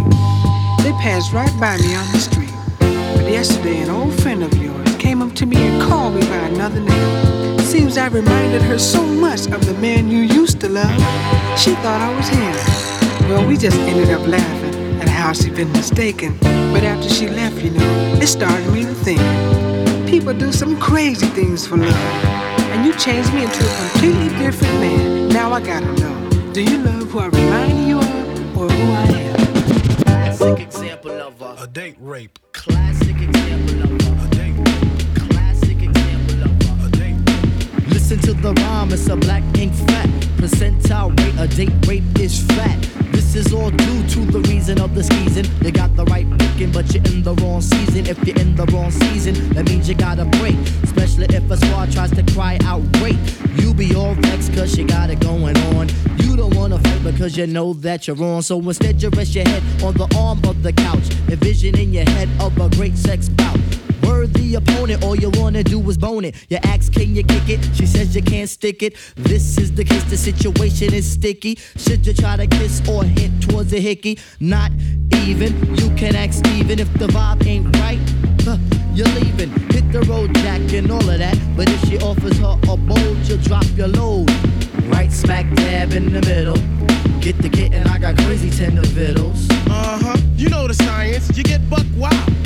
They 0.83 0.91
passed 1.01 1.33
right 1.33 1.53
by 1.59 1.77
me 1.77 1.95
on 1.95 2.11
the 2.11 2.19
street. 2.19 2.53
But 2.79 3.29
yesterday, 3.29 3.81
an 3.81 3.89
old 3.89 4.13
friend 4.21 4.43
of 4.43 4.53
yours 4.55 4.95
came 4.95 5.21
up 5.21 5.33
to 5.35 5.45
me 5.45 5.57
and 5.57 5.81
called 5.81 6.15
me 6.15 6.21
by 6.21 6.47
another 6.47 6.79
name. 6.79 7.59
Seems 7.59 7.97
I 7.97 8.07
reminded 8.07 8.61
her 8.61 8.77
so 8.77 9.03
much 9.03 9.47
of 9.47 9.65
the 9.65 9.73
man 9.75 10.09
you 10.09 10.19
used 10.19 10.59
to 10.61 10.69
love, 10.69 10.99
she 11.57 11.71
thought 11.81 12.01
I 12.01 12.15
was 12.15 12.27
him. 12.29 13.29
Well, 13.29 13.45
we 13.47 13.57
just 13.57 13.77
ended 13.77 14.09
up 14.09 14.25
laughing 14.27 15.01
at 15.01 15.09
how 15.09 15.33
she'd 15.33 15.55
been 15.55 15.71
mistaken. 15.73 16.37
But 16.73 16.83
after 16.83 17.09
she 17.09 17.27
left, 17.27 17.61
you 17.61 17.71
know, 17.71 18.19
it 18.21 18.27
started 18.27 18.71
me 18.71 18.83
to 18.83 18.93
think. 18.93 19.21
People 20.09 20.33
do 20.33 20.51
some 20.51 20.79
crazy 20.79 21.27
things 21.27 21.67
for 21.67 21.77
love. 21.77 22.23
And 22.71 22.85
you 22.85 22.93
changed 22.93 23.33
me 23.33 23.43
into 23.43 23.65
a 23.65 23.89
completely 23.89 24.29
different 24.37 24.73
man. 24.79 25.29
Now 25.29 25.51
I 25.51 25.61
gotta 25.61 25.91
know. 26.01 26.29
Do 26.53 26.63
you 26.63 26.77
love 26.77 27.11
who 27.11 27.19
I 27.19 27.27
remind 27.27 27.87
you 27.87 27.98
of 27.98 27.98
or 28.59 28.69
who 28.69 28.91
I 28.91 29.05
am? 29.05 30.03
Classic 30.03 30.59
example 30.59 31.11
of 31.11 31.41
a, 31.41 31.63
A 31.63 31.67
date 31.67 31.95
rape. 31.99 32.37
classic 32.51 33.15
example 33.21 33.83
of 33.83 33.91
a, 33.91 34.25
A 34.25 34.29
date 34.29 34.57
rape. 34.57 35.29
classic 35.29 35.81
example 35.81 36.43
of 36.43 36.83
a. 36.83 36.85
A 36.85 36.89
date 36.91 37.15
rape. 37.29 37.87
Listen 37.89 38.19
to 38.19 38.33
the 38.33 38.53
rhyme, 38.53 38.91
it's 38.91 39.07
a 39.07 39.15
black 39.15 39.43
ink 39.57 39.73
fat. 39.73 40.09
Percentile 40.39 41.11
rate, 41.19 41.35
a 41.37 41.47
date 41.53 41.85
rape 41.85 42.17
is 42.17 42.41
fat. 42.53 42.81
This 43.11 43.35
is 43.35 43.53
all 43.53 43.69
due 43.71 44.07
to 44.07 44.19
the 44.31 44.39
reason 44.47 44.79
of 44.79 44.95
the 44.95 45.03
season. 45.03 45.45
You 45.61 45.71
got 45.73 45.93
the 45.97 46.05
right 46.05 46.27
booking, 46.29 46.71
but 46.71 46.93
you're 46.93 47.03
in 47.03 47.23
the 47.23 47.33
wrong 47.35 47.59
season. 47.59 48.07
If 48.07 48.25
you're 48.25 48.39
in 48.39 48.55
the 48.55 48.65
wrong 48.67 48.89
season, 48.89 49.49
that 49.49 49.65
means 49.65 49.89
you 49.89 49.95
gotta 49.95 50.23
break. 50.39 50.55
Especially 50.81 51.25
if 51.35 51.51
a 51.51 51.57
squad 51.57 51.91
tries 51.91 52.11
to 52.11 52.23
cry 52.33 52.57
out 52.63 52.81
rape. 53.01 53.19
You 53.57 53.73
be 53.73 53.93
all 53.93 54.15
vexed 54.15 54.53
cause 54.53 54.77
you 54.77 54.87
got 54.87 55.09
it 55.09 55.19
going 55.19 55.57
on. 55.75 55.89
You 56.19 56.37
don't 56.37 56.55
wanna 56.55 56.79
fight 56.79 57.03
because 57.03 57.35
you 57.35 57.45
know 57.45 57.73
that 57.73 58.07
you're 58.07 58.15
wrong. 58.15 58.41
So 58.41 58.59
instead, 58.59 59.01
you 59.03 59.09
rest 59.09 59.35
your 59.35 59.45
head 59.45 59.61
on 59.83 59.93
the 59.95 60.07
arm 60.17 60.39
of 60.45 60.63
the 60.63 60.71
couch. 60.71 61.09
Envision 61.27 61.77
in 61.77 61.91
your 61.91 62.05
head 62.05 62.29
of 62.39 62.57
a 62.57 62.69
great 62.69 62.97
sex 62.97 63.27
bout. 63.27 63.59
Word 64.09 64.33
the 64.33 64.55
opponent, 64.55 65.03
all 65.03 65.15
you 65.15 65.29
wanna 65.35 65.63
do 65.63 65.79
is 65.87 65.97
bone 65.97 66.25
it. 66.25 66.33
You 66.49 66.57
ask, 66.63 66.91
can 66.91 67.15
you 67.15 67.23
kick 67.23 67.47
it? 67.47 67.59
She 67.75 67.85
says 67.85 68.15
you 68.15 68.23
can't 68.23 68.49
stick 68.49 68.81
it. 68.81 68.95
This 69.15 69.59
is 69.59 69.71
the 69.71 69.83
case, 69.83 70.03
the 70.05 70.17
situation 70.17 70.95
is 70.95 71.09
sticky. 71.09 71.59
Should 71.77 72.07
you 72.07 72.13
try 72.13 72.35
to 72.35 72.47
kiss 72.47 72.81
or 72.89 73.03
hint 73.03 73.43
towards 73.43 73.71
a 73.71 73.79
hickey? 73.79 74.17
Not 74.39 74.71
even. 75.13 75.51
You 75.75 75.93
can 75.95 76.15
ask 76.15 76.39
Steven 76.39 76.79
if 76.79 76.91
the 76.93 77.05
vibe 77.07 77.45
ain't 77.45 77.75
right. 77.77 77.99
You're 78.95 79.13
leaving. 79.19 79.51
Hit 79.69 79.91
the 79.91 80.01
road, 80.09 80.33
Jack, 80.35 80.73
and 80.73 80.91
all 80.91 81.07
of 81.07 81.19
that. 81.19 81.37
But 81.55 81.69
if 81.69 81.79
she 81.87 81.99
offers 81.99 82.39
her 82.39 82.57
a 82.67 82.77
bowl, 82.77 83.15
you'll 83.25 83.37
drop 83.37 83.65
your 83.75 83.89
load. 83.89 84.31
Right 84.85 85.11
smack 85.11 85.45
dab 85.55 85.93
in 85.93 86.11
the 86.11 86.21
middle. 86.21 86.57
Get 87.21 87.37
the 87.37 87.49
kitten, 87.49 87.85
I 87.87 87.99
got 87.99 88.17
crazy 88.17 88.49
tender 88.49 88.87
vittles. 88.87 89.47
Uh 89.69 89.99
huh. 90.01 90.17
You 90.35 90.49
know 90.49 90.67
the 90.67 90.73
science. 90.73 91.37
You 91.37 91.43
get 91.43 91.69
buck 91.69 91.85
wild. 91.95 92.38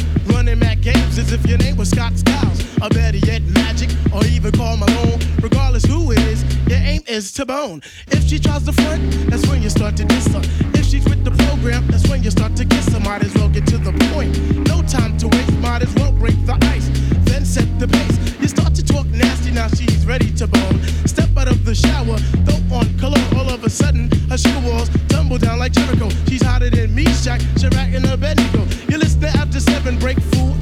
Your 1.45 1.57
name 1.57 1.77
was 1.77 1.89
Scott 1.89 2.17
Skiles. 2.17 2.61
Or 2.81 2.89
better 2.89 3.17
yet, 3.17 3.41
Magic, 3.43 3.89
or 4.13 4.25
even 4.25 4.51
Karl 4.51 4.77
Malone. 4.77 5.19
Regardless 5.41 5.85
who 5.85 6.11
it 6.11 6.19
is, 6.19 6.43
your 6.67 6.79
aim 6.79 7.01
is 7.07 7.31
to 7.33 7.45
bone. 7.45 7.81
If 8.07 8.27
she 8.27 8.39
tries 8.39 8.63
to 8.63 8.73
front, 8.73 9.29
that's 9.29 9.45
when 9.47 9.61
you 9.61 9.69
start 9.69 9.97
to 9.97 10.05
diss 10.05 10.27
her. 10.27 10.41
If 10.73 10.85
she's 10.85 11.05
with 11.05 11.23
the 11.23 11.31
program, 11.45 11.87
that's 11.87 12.07
when 12.09 12.23
you 12.23 12.31
start 12.31 12.55
to 12.57 12.65
kiss 12.65 12.87
her. 12.93 12.99
Might 12.99 13.23
as 13.23 13.33
well 13.35 13.49
get 13.49 13.65
to 13.67 13.77
the 13.77 13.91
point. 14.13 14.31
No 14.67 14.81
time 14.83 15.17
to 15.17 15.27
waste, 15.27 15.53
might 15.59 15.81
as 15.81 15.93
well 15.95 16.11
break 16.11 16.37
the 16.45 16.57
ice. 16.75 16.89
Then 17.25 17.45
set 17.45 17.67
the 17.79 17.87
pace. 17.87 18.41
You 18.41 18.47
start 18.47 18.73
to 18.75 18.83
talk 18.83 19.05
nasty, 19.07 19.51
now 19.51 19.67
she's 19.67 20.05
ready 20.05 20.31
to 20.35 20.47
bone. 20.47 20.81
Step 21.05 21.29
out 21.37 21.47
of 21.47 21.65
the 21.65 21.75
shower, 21.75 22.17
throw 22.45 22.77
on 22.77 22.97
cologne. 22.97 23.37
All 23.37 23.49
of 23.49 23.63
a 23.63 23.69
sudden, 23.69 24.09
her 24.29 24.37
shoe 24.37 24.59
walls 24.61 24.89
tumble 25.09 25.37
down 25.37 25.59
like 25.59 25.73
Jericho. 25.73 26.09
She's 26.27 26.41
hotter 26.41 26.69
than 26.69 26.93
me, 26.95 27.05
Shaq, 27.05 27.39
Chirac, 27.59 27.95
and 27.95 28.05
Abednego. 28.05 28.65
You 28.89 28.97
listen 28.97 29.21
to 29.21 29.29
after 29.29 29.59
seven, 29.59 29.99
break 29.99 30.19
fool 30.19 30.52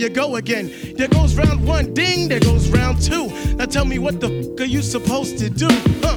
you 0.00 0.08
go 0.08 0.36
again, 0.36 0.72
there 0.96 1.08
goes 1.08 1.34
round 1.34 1.66
one, 1.66 1.92
ding, 1.92 2.28
there 2.28 2.40
goes 2.40 2.70
round 2.70 3.02
two. 3.02 3.28
Now 3.56 3.66
tell 3.66 3.84
me 3.84 3.98
what 3.98 4.18
the 4.18 4.28
f 4.28 4.60
are 4.60 4.64
you 4.64 4.80
supposed 4.80 5.38
to 5.38 5.50
do? 5.50 5.68
Huh? 6.02 6.16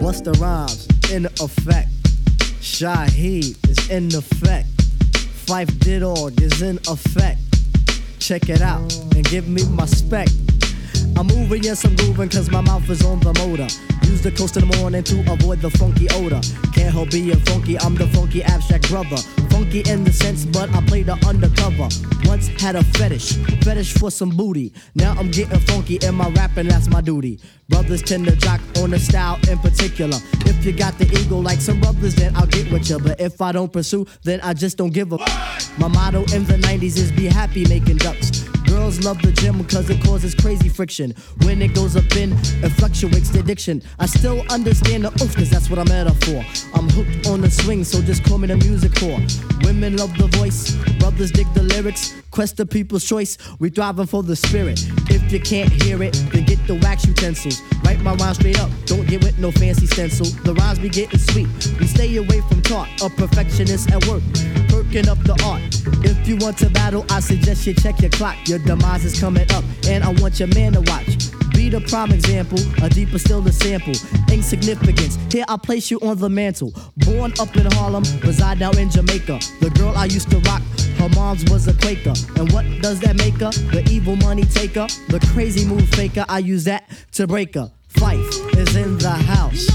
Busta 0.00 0.32
Rhymes 0.40 0.88
in 1.12 1.26
effect. 1.26 1.90
Shaheed 2.60 3.56
is 3.68 3.90
in 3.90 4.06
effect. 4.14 4.68
Phife 5.46 6.00
Dawg 6.00 6.40
is 6.40 6.62
in 6.62 6.78
effect. 6.88 7.49
Check 8.30 8.48
it 8.48 8.62
out 8.62 8.94
and 9.16 9.24
give 9.24 9.48
me 9.48 9.64
my 9.70 9.86
spec. 9.86 10.28
I'm 11.16 11.26
moving, 11.26 11.64
yes, 11.64 11.84
I'm 11.84 11.96
grooving, 11.96 12.28
cause 12.28 12.48
my 12.48 12.60
mouth 12.60 12.88
is 12.88 13.04
on 13.04 13.18
the 13.18 13.34
motor. 13.34 13.66
Use 14.08 14.22
the 14.22 14.30
coast 14.30 14.56
in 14.56 14.68
the 14.68 14.76
morning 14.76 15.02
to 15.02 15.32
avoid 15.32 15.60
the 15.60 15.68
funky 15.70 16.08
odor. 16.10 16.40
Can't 16.72 16.94
help 16.94 17.10
being 17.10 17.36
funky, 17.40 17.76
I'm 17.80 17.96
the 17.96 18.06
funky 18.06 18.44
abstract 18.44 18.88
brother. 18.88 19.16
Funky 19.60 19.80
in 19.90 20.04
the 20.04 20.10
sense, 20.10 20.46
but 20.46 20.74
I 20.74 20.80
play 20.86 21.02
the 21.02 21.12
undercover. 21.28 21.88
Once 22.26 22.48
had 22.48 22.76
a 22.76 22.82
fetish, 22.82 23.36
fetish 23.62 23.92
for 23.92 24.10
some 24.10 24.30
booty. 24.30 24.72
Now 24.94 25.12
I'm 25.18 25.30
getting 25.30 25.60
funky 25.60 25.96
in 25.96 26.14
my 26.14 26.30
rapping, 26.30 26.66
that's 26.68 26.88
my 26.88 27.02
duty. 27.02 27.40
Brothers 27.68 28.00
tend 28.00 28.24
to 28.24 28.36
jock 28.36 28.58
on 28.78 28.88
the 28.88 28.98
style 28.98 29.38
in 29.50 29.58
particular. 29.58 30.16
If 30.46 30.64
you 30.64 30.72
got 30.72 30.96
the 30.96 31.04
ego 31.12 31.36
like 31.36 31.60
some 31.60 31.78
brothers, 31.78 32.14
then 32.14 32.34
I'll 32.36 32.46
get 32.46 32.72
with 32.72 32.88
you. 32.88 33.00
But 33.00 33.20
if 33.20 33.42
I 33.42 33.52
don't 33.52 33.70
pursue, 33.70 34.06
then 34.24 34.40
I 34.40 34.54
just 34.54 34.78
don't 34.78 34.94
give 34.94 35.12
a. 35.12 35.18
My 35.76 35.88
motto 35.88 36.20
in 36.34 36.46
the 36.46 36.56
90s 36.56 36.96
is 36.96 37.12
be 37.12 37.26
happy 37.26 37.68
making 37.68 37.98
ducks. 37.98 38.49
Girls 38.70 39.04
love 39.04 39.20
the 39.20 39.32
gym 39.32 39.58
because 39.58 39.90
it 39.90 40.00
causes 40.04 40.32
crazy 40.32 40.68
friction. 40.68 41.12
When 41.42 41.60
it 41.60 41.74
goes 41.74 41.96
up 41.96 42.14
in, 42.14 42.32
it 42.62 42.70
fluctuates 42.78 43.28
the 43.30 43.40
addiction. 43.40 43.82
I 43.98 44.06
still 44.06 44.44
understand 44.48 45.04
the 45.04 45.08
oof, 45.24 45.34
cause 45.34 45.50
that's 45.50 45.68
what 45.68 45.80
I'm 45.80 45.90
at 45.90 46.06
for. 46.22 46.38
I'm 46.78 46.88
hooked 46.88 47.26
on 47.26 47.40
the 47.40 47.50
swing, 47.50 47.82
so 47.82 48.00
just 48.00 48.22
call 48.22 48.38
me 48.38 48.46
the 48.46 48.56
music 48.58 48.92
whore. 48.92 49.20
Women 49.64 49.96
love 49.96 50.16
the 50.16 50.28
voice, 50.38 50.76
brothers 51.00 51.32
dig 51.32 51.52
the 51.52 51.64
lyrics. 51.64 52.14
Quest 52.30 52.58
the 52.58 52.64
people's 52.64 53.04
choice, 53.04 53.36
we 53.58 53.70
thriving 53.70 54.06
for 54.06 54.22
the 54.22 54.36
spirit. 54.36 54.78
If 55.10 55.32
you 55.32 55.40
can't 55.40 55.70
hear 55.82 56.00
it, 56.04 56.12
then 56.32 56.44
get 56.44 56.64
the 56.68 56.76
wax 56.76 57.04
utensils. 57.04 57.60
Write 57.84 58.00
my 58.02 58.14
rhyme 58.14 58.34
straight 58.34 58.60
up, 58.60 58.70
don't 58.86 59.04
get 59.08 59.24
with 59.24 59.36
no 59.40 59.50
fancy 59.50 59.86
stencil. 59.86 60.26
The 60.44 60.54
rhymes 60.54 60.78
be 60.78 60.88
getting 60.88 61.18
sweet, 61.18 61.48
we 61.80 61.88
stay 61.88 62.14
away 62.16 62.40
from 62.42 62.62
talk. 62.62 62.88
A 63.02 63.10
perfectionist 63.10 63.90
at 63.90 64.06
work, 64.06 64.22
perking 64.68 65.08
up 65.08 65.18
the 65.24 65.34
art. 65.44 65.60
If 66.04 66.28
you 66.28 66.36
want 66.36 66.56
to 66.58 66.70
battle, 66.70 67.04
I 67.10 67.18
suggest 67.18 67.66
you 67.66 67.74
check 67.74 68.00
your 68.00 68.10
clock. 68.10 68.36
Your 68.46 68.59
demise 68.64 69.04
is 69.04 69.18
coming 69.18 69.50
up, 69.52 69.64
and 69.86 70.04
I 70.04 70.12
want 70.20 70.38
your 70.38 70.48
man 70.48 70.72
to 70.72 70.80
watch. 70.82 71.30
Be 71.52 71.68
the 71.68 71.80
prime 71.82 72.12
example, 72.12 72.58
a 72.82 72.88
deeper 72.88 73.18
still 73.18 73.40
the 73.40 73.52
sample. 73.52 73.92
Insignificance, 74.32 75.18
here 75.30 75.44
I 75.48 75.56
place 75.56 75.90
you 75.90 76.00
on 76.00 76.18
the 76.18 76.28
mantle. 76.28 76.72
Born 76.98 77.32
up 77.38 77.54
in 77.56 77.66
Harlem, 77.72 78.04
reside 78.22 78.60
now 78.60 78.70
in 78.72 78.90
Jamaica. 78.90 79.40
The 79.60 79.70
girl 79.70 79.92
I 79.96 80.06
used 80.06 80.30
to 80.30 80.38
rock, 80.40 80.62
her 80.98 81.08
mom's 81.10 81.44
was 81.50 81.68
a 81.68 81.74
Quaker. 81.74 82.14
And 82.36 82.50
what 82.52 82.64
does 82.80 83.00
that 83.00 83.16
make 83.16 83.34
her? 83.40 83.50
The 83.50 83.86
evil 83.90 84.16
money 84.16 84.44
taker, 84.44 84.86
the 85.08 85.20
crazy 85.32 85.66
move 85.66 85.88
faker. 85.90 86.24
I 86.28 86.38
use 86.38 86.64
that 86.64 86.88
to 87.12 87.26
break 87.26 87.54
her. 87.54 87.70
Phife 87.92 88.56
is 88.56 88.76
in 88.76 88.96
the 88.98 89.10
house. 89.10 89.68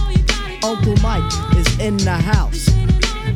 Uncle 0.63 0.95
Mike 1.03 1.31
is 1.55 1.79
in 1.79 1.97
the 1.97 2.11
house. 2.11 2.69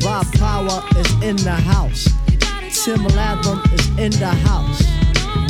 Bob 0.00 0.26
Power 0.34 0.82
is 0.98 1.12
in 1.22 1.36
the 1.36 1.52
house. 1.52 2.08
Tim 2.84 3.04
Latham 3.04 3.60
is 3.72 3.88
in 3.98 4.10
the 4.18 4.26
house. 4.26 4.99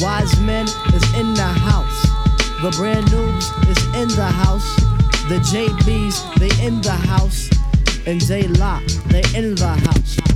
Wise 0.00 0.40
Men 0.40 0.64
is 0.94 1.14
in 1.14 1.34
the 1.34 1.42
house. 1.42 2.02
The 2.62 2.70
brand 2.78 3.06
noobs 3.08 3.50
is 3.68 3.84
in 3.94 4.08
the 4.08 4.24
house. 4.24 4.76
The 5.28 5.38
JBs, 5.52 6.38
they 6.38 6.64
in 6.64 6.80
the 6.80 6.92
house. 6.92 7.50
And 8.06 8.18
J 8.18 8.48
Lock, 8.48 8.82
they 9.08 9.22
in 9.36 9.54
the 9.54 9.68
house. 9.68 10.29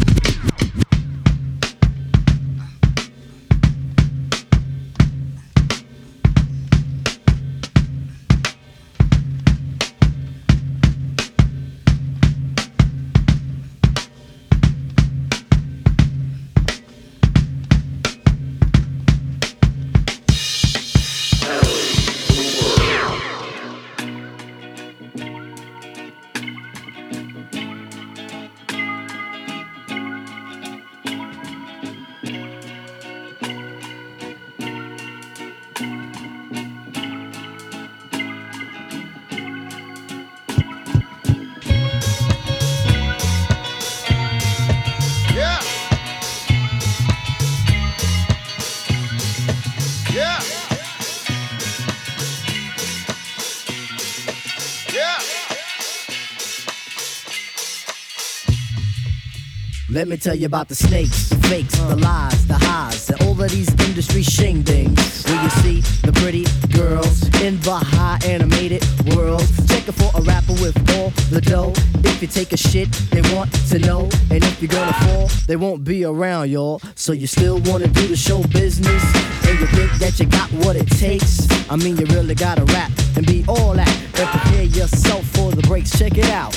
Let 59.90 60.09
me 60.09 60.16
tell 60.16 60.35
you 60.35 60.47
about 60.47 60.68
the 60.68 60.75
snakes, 60.75 61.29
the 61.29 61.37
fakes, 61.49 61.79
the 61.79 61.97
lies, 61.97 62.47
the 62.47 62.55
highs, 62.55 63.11
and 63.11 63.20
all 63.23 63.40
of 63.40 63.51
these 63.51 63.68
industry 63.87 64.23
shingdings. 64.23 65.29
Where 65.29 65.42
you 65.42 65.51
see 65.51 65.81
the 66.01 66.12
pretty 66.12 66.47
girls 66.75 67.23
in 67.42 67.61
the 67.61 67.77
high 67.77 68.18
animated 68.25 68.83
world. 69.14 69.44
Checking 69.68 69.92
for 69.92 70.11
a 70.18 70.23
rapper 70.23 70.55
with 70.55 70.75
all 70.97 71.11
the 71.31 71.42
dough. 71.42 71.75
If 72.03 72.23
you 72.23 72.29
take 72.29 72.55
a 72.55 72.57
shit, 72.57 72.90
they 73.11 73.20
want 73.37 73.53
to 73.68 73.79
know. 73.79 74.09
And 74.31 74.42
if 74.42 74.62
you're 74.62 74.73
gonna 74.73 74.94
fall, 75.05 75.29
they 75.47 75.57
won't 75.57 75.85
be 75.85 76.05
around, 76.05 76.51
y'all. 76.51 76.81
So 76.94 77.12
you 77.12 77.27
still 77.27 77.59
wanna 77.61 77.88
do 77.88 78.07
the 78.07 78.16
show 78.16 78.42
business? 78.44 79.05
And 79.47 79.61
you 79.61 79.66
think 79.66 79.92
that 80.01 80.18
you 80.18 80.25
got 80.25 80.51
what 80.64 80.77
it 80.77 80.88
takes? 80.88 81.47
I 81.70 81.77
mean, 81.77 81.99
you 81.99 82.07
really 82.07 82.35
gotta 82.35 82.64
rap 82.73 82.90
and 83.16 83.27
be 83.27 83.44
all 83.47 83.75
that. 83.75 83.94
And 84.18 84.29
prepare 84.31 84.62
yourself 84.62 85.27
for 85.27 85.53
the 85.53 85.62
breaks. 85.62 85.99
Check 85.99 86.16
it 86.16 86.31
out. 86.31 86.55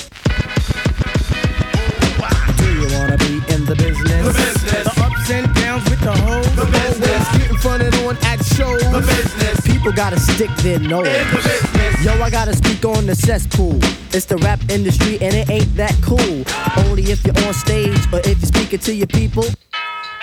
You 2.87 2.97
wanna 2.99 3.17
be 3.17 3.41
in 3.53 3.65
the 3.65 3.75
business? 3.75 4.27
The 4.27 4.33
business. 4.33 4.83
The 4.85 5.03
ups 5.03 5.29
and 5.29 5.53
downs 5.55 5.83
with 5.89 5.99
the 5.99 6.11
hoes. 6.11 6.55
The 6.55 6.65
business. 6.65 7.37
Getting 7.37 7.57
fronted 7.57 7.93
on 8.05 8.15
at 8.23 8.39
shows. 8.45 8.79
The 8.79 9.01
business. 9.01 9.59
People 9.67 9.91
gotta 9.91 10.17
stick 10.17 10.49
their 10.63 10.79
nose. 10.79 11.05
In 11.07 11.27
the 11.27 11.41
business. 11.43 12.05
Yo, 12.05 12.13
I 12.23 12.29
gotta 12.29 12.55
speak 12.55 12.85
on 12.85 13.05
the 13.05 13.15
cesspool. 13.15 13.77
It's 14.13 14.23
the 14.25 14.37
rap 14.37 14.61
industry 14.69 15.17
and 15.19 15.35
it 15.35 15.49
ain't 15.49 15.75
that 15.75 15.95
cool. 16.01 16.45
Only 16.85 17.03
if 17.11 17.25
you're 17.25 17.37
on 17.45 17.53
stage 17.53 17.99
or 18.13 18.19
if 18.19 18.39
you're 18.39 18.53
speaking 18.55 18.79
to 18.79 18.93
your 18.93 19.07
people. 19.07 19.43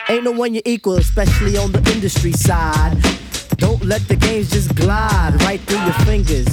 Ain't 0.09 0.25
no 0.25 0.33
one 0.33 0.55
you 0.55 0.63
equal, 0.65 0.97
especially 0.97 1.59
on 1.59 1.71
the 1.71 1.81
industry 1.93 2.33
side. 2.33 2.97
Don't 3.57 3.85
let 3.85 4.07
the 4.09 4.17
games 4.17 4.51
just 4.51 4.75
glide 4.75 5.35
right 5.43 5.61
through 5.61 5.83
your 5.85 5.93
fingers. 6.07 6.47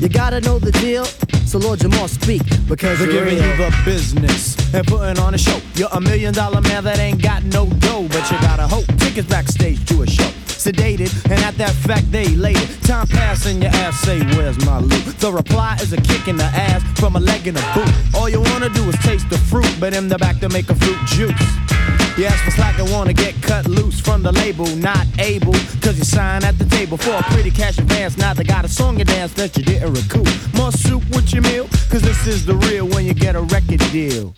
You 0.00 0.08
gotta 0.08 0.40
know 0.40 0.58
the 0.58 0.72
deal, 0.72 1.04
so 1.46 1.58
Lord 1.58 1.78
Jamar 1.78 2.08
speak 2.08 2.42
because 2.68 2.98
They're 2.98 3.10
you're 3.10 3.24
giving 3.24 3.38
real. 3.38 3.50
you 3.50 3.56
the 3.70 3.82
business 3.84 4.56
and 4.74 4.86
putting 4.86 5.18
on 5.22 5.34
a 5.34 5.38
show. 5.38 5.60
You're 5.74 5.88
a 5.92 6.00
million 6.00 6.34
dollar 6.34 6.60
man 6.60 6.84
that 6.84 6.98
ain't 6.98 7.22
got 7.22 7.44
no 7.44 7.66
dough, 7.66 8.08
but 8.08 8.30
you 8.30 8.38
gotta 8.40 8.66
hope. 8.66 8.86
Tickets 8.98 9.28
backstage 9.28 9.84
to 9.86 10.02
a 10.02 10.06
show. 10.06 10.28
Sedated, 10.62 11.10
and 11.30 11.40
at 11.44 11.56
that 11.58 11.72
fact 11.72 12.10
they 12.12 12.24
elated. 12.26 12.68
Time 12.84 13.06
passing, 13.08 13.60
your 13.62 13.72
ass 13.72 13.98
say, 14.00 14.20
Where's 14.36 14.58
my 14.64 14.78
loot? 14.78 15.04
The 15.18 15.32
reply 15.32 15.76
is 15.82 15.92
a 15.92 16.00
kick 16.00 16.28
in 16.28 16.36
the 16.36 16.44
ass 16.44 16.82
from 17.00 17.16
a 17.16 17.20
leg 17.20 17.46
in 17.46 17.56
a 17.56 17.74
boot. 17.74 17.90
All 18.14 18.28
you 18.28 18.40
wanna 18.40 18.68
do 18.70 18.82
is 18.88 18.96
taste 18.98 19.28
the 19.30 19.38
fruit, 19.38 19.70
but 19.80 19.94
in 19.94 20.08
the 20.08 20.18
back 20.18 20.38
to 20.40 20.48
make 20.48 20.68
a 20.70 20.74
fruit 20.74 20.98
juice. 21.06 22.01
Ask 22.20 22.44
for 22.44 22.50
slack 22.52 22.78
and 22.78 22.90
wanna 22.92 23.14
get 23.14 23.34
cut 23.42 23.66
loose 23.66 23.98
from 23.98 24.22
the 24.22 24.32
label, 24.32 24.66
not 24.76 25.06
able, 25.18 25.54
cause 25.80 25.98
you 25.98 26.04
sign 26.04 26.44
at 26.44 26.56
the 26.58 26.66
table 26.66 26.96
for 26.96 27.10
a 27.10 27.22
pretty 27.32 27.50
cash 27.50 27.78
advance. 27.78 28.16
Now 28.16 28.34
they 28.34 28.44
got 28.44 28.64
a 28.64 28.68
song 28.68 29.00
and 29.00 29.08
dance 29.08 29.32
that 29.34 29.56
you 29.56 29.64
didn't 29.64 29.92
recoup. 29.94 30.28
More 30.54 30.70
soup 30.70 31.02
with 31.10 31.32
your 31.32 31.42
meal, 31.42 31.68
cause 31.90 32.02
this 32.02 32.26
is 32.26 32.44
the 32.44 32.54
real 32.54 32.86
when 32.86 33.06
you 33.06 33.14
get 33.14 33.34
a 33.34 33.40
record 33.40 33.80
deal. 33.90 34.34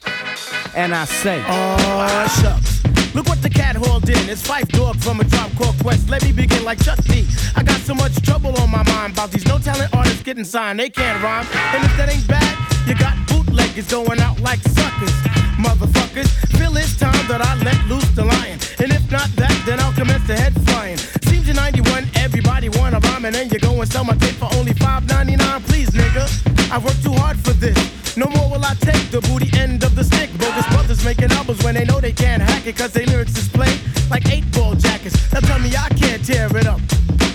And 0.75 0.95
I 0.95 1.05
say, 1.05 1.43
Aw, 1.47 2.41
shucks. 2.41 3.15
Look 3.15 3.29
what 3.29 3.43
the 3.43 3.51
cat 3.51 3.77
hauled 3.77 4.09
in. 4.09 4.29
It's 4.31 4.43
Phife 4.43 4.69
Dawg 4.69 4.97
from 4.97 5.21
a 5.21 5.25
drop 5.25 5.51
called 5.57 5.79
Quest. 5.81 6.09
Let 6.09 6.25
me 6.25 6.33
begin 6.33 6.65
like 6.65 6.83
Chuck 6.83 7.03
D. 7.05 7.27
I 7.55 7.63
got 7.63 7.81
so 7.81 7.95
much 7.95 8.15
trouble 8.23 8.57
on 8.61 8.71
my 8.71 8.83
mind 8.85 9.13
about 9.13 9.31
these 9.31 9.47
no 9.47 9.59
talent 9.59 9.93
artists 9.95 10.23
getting 10.23 10.45
signed. 10.45 10.81
They 10.81 10.91
can't 10.91 11.23
rhyme. 11.23 11.47
And 11.75 11.85
if 11.85 11.97
that 11.97 12.09
ain't 12.09 12.27
bad, 12.27 12.89
you 12.89 12.95
got 12.95 13.15
bootleggers 13.29 13.91
going 13.91 14.21
out 14.21 14.41
like 14.41 14.61
suckers. 14.63 15.34
Motherfuckers, 15.65 16.29
feel 16.59 16.77
it's 16.77 16.95
time 16.97 17.27
that 17.27 17.41
I 17.41 17.57
let 17.65 17.81
loose 17.89 18.09
the 18.11 18.25
lion. 18.25 18.59
And 18.79 18.93
if 18.93 19.11
not 19.11 19.29
that, 19.37 19.57
then 19.65 19.81
I'll 19.81 19.95
commence 19.95 20.27
the 20.27 20.37
head 20.37 20.53
flying. 20.69 20.99
Seems 21.25 21.49
in 21.49 21.57
91, 21.57 22.07
everybody 22.17 22.69
wanna 22.69 23.01
rhyme, 23.01 23.25
and 23.25 23.35
then 23.35 23.49
you 23.49 23.59
go 23.59 23.81
and 23.81 23.91
sell 23.91 24.05
my 24.05 24.15
tape 24.17 24.37
for 24.37 24.49
only 24.57 24.75
$5.99. 24.75 25.65
Please, 25.65 25.89
nigga, 25.91 26.29
I 26.71 26.77
worked 26.79 27.03
too 27.03 27.15
hard 27.15 27.39
for 27.39 27.55
this. 27.55 27.79
No 28.17 28.27
more 28.27 28.51
will 28.51 28.65
I 28.65 28.75
take 28.75 29.11
the 29.11 29.23
booty 29.23 29.49
end 29.59 29.83
of 29.85 29.97
the 29.97 30.05
stick. 30.05 30.31
Bogus 30.37 30.67
brothers 30.69 31.03
making 31.03 31.33
albums 31.33 31.65
when 31.65 31.75
they 31.75 31.85
know 31.85 31.99
they 31.99 32.13
can't 32.13 32.43
hack 32.43 32.67
it, 32.67 32.77
cause 32.77 32.93
they 32.93 33.07
lyrics 33.07 33.37
is 33.39 33.49
played 33.49 33.81
like 34.11 34.29
eight 34.31 34.45
ball 34.53 34.75
jackets. 34.75 35.17
Now 35.33 35.41
tell 35.41 35.59
me 35.59 35.71
I 35.75 35.89
can't 35.89 36.23
tear 36.25 36.55
it 36.57 36.67
up. 36.67 36.81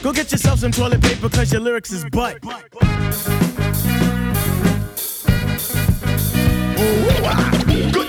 Go 0.04 0.14
get 0.14 0.32
yourself 0.32 0.60
some 0.60 0.72
toilet 0.72 1.02
paper, 1.02 1.30
cause 1.30 1.52
your 1.52 1.62
lyrics 1.62 1.92
is 1.92 2.06
butt. 2.06 2.38
Ah. 2.44 3.10
Good 6.80 7.22
God, 7.22 7.92
do 7.92 8.09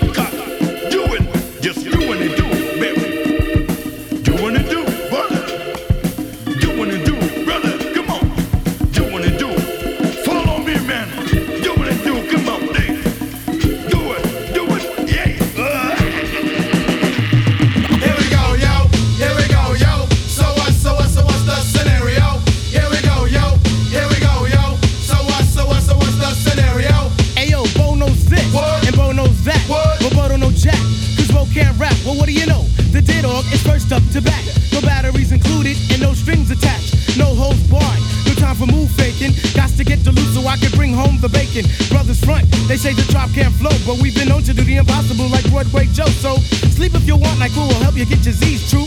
Brothers 41.88 42.20
front, 42.24 42.50
they 42.68 42.76
say 42.76 42.92
the 42.92 43.06
drop 43.12 43.30
can't 43.32 43.54
flow, 43.54 43.72
but 43.86 44.00
we've 44.00 44.14
been 44.14 44.28
known 44.28 44.42
to 44.44 44.52
do 44.54 44.62
the 44.62 44.76
impossible 44.76 45.28
like 45.28 45.48
Broadway 45.50 45.86
Joe. 45.92 46.11
So 46.20 46.36
sleep 46.76 46.94
if 46.94 47.06
you 47.06 47.16
want, 47.16 47.38
like 47.38 47.52
who 47.52 47.62
will 47.62 47.82
help 47.82 47.96
you 47.96 48.06
get 48.06 48.24
your 48.24 48.34
Z's 48.34 48.70
true. 48.70 48.86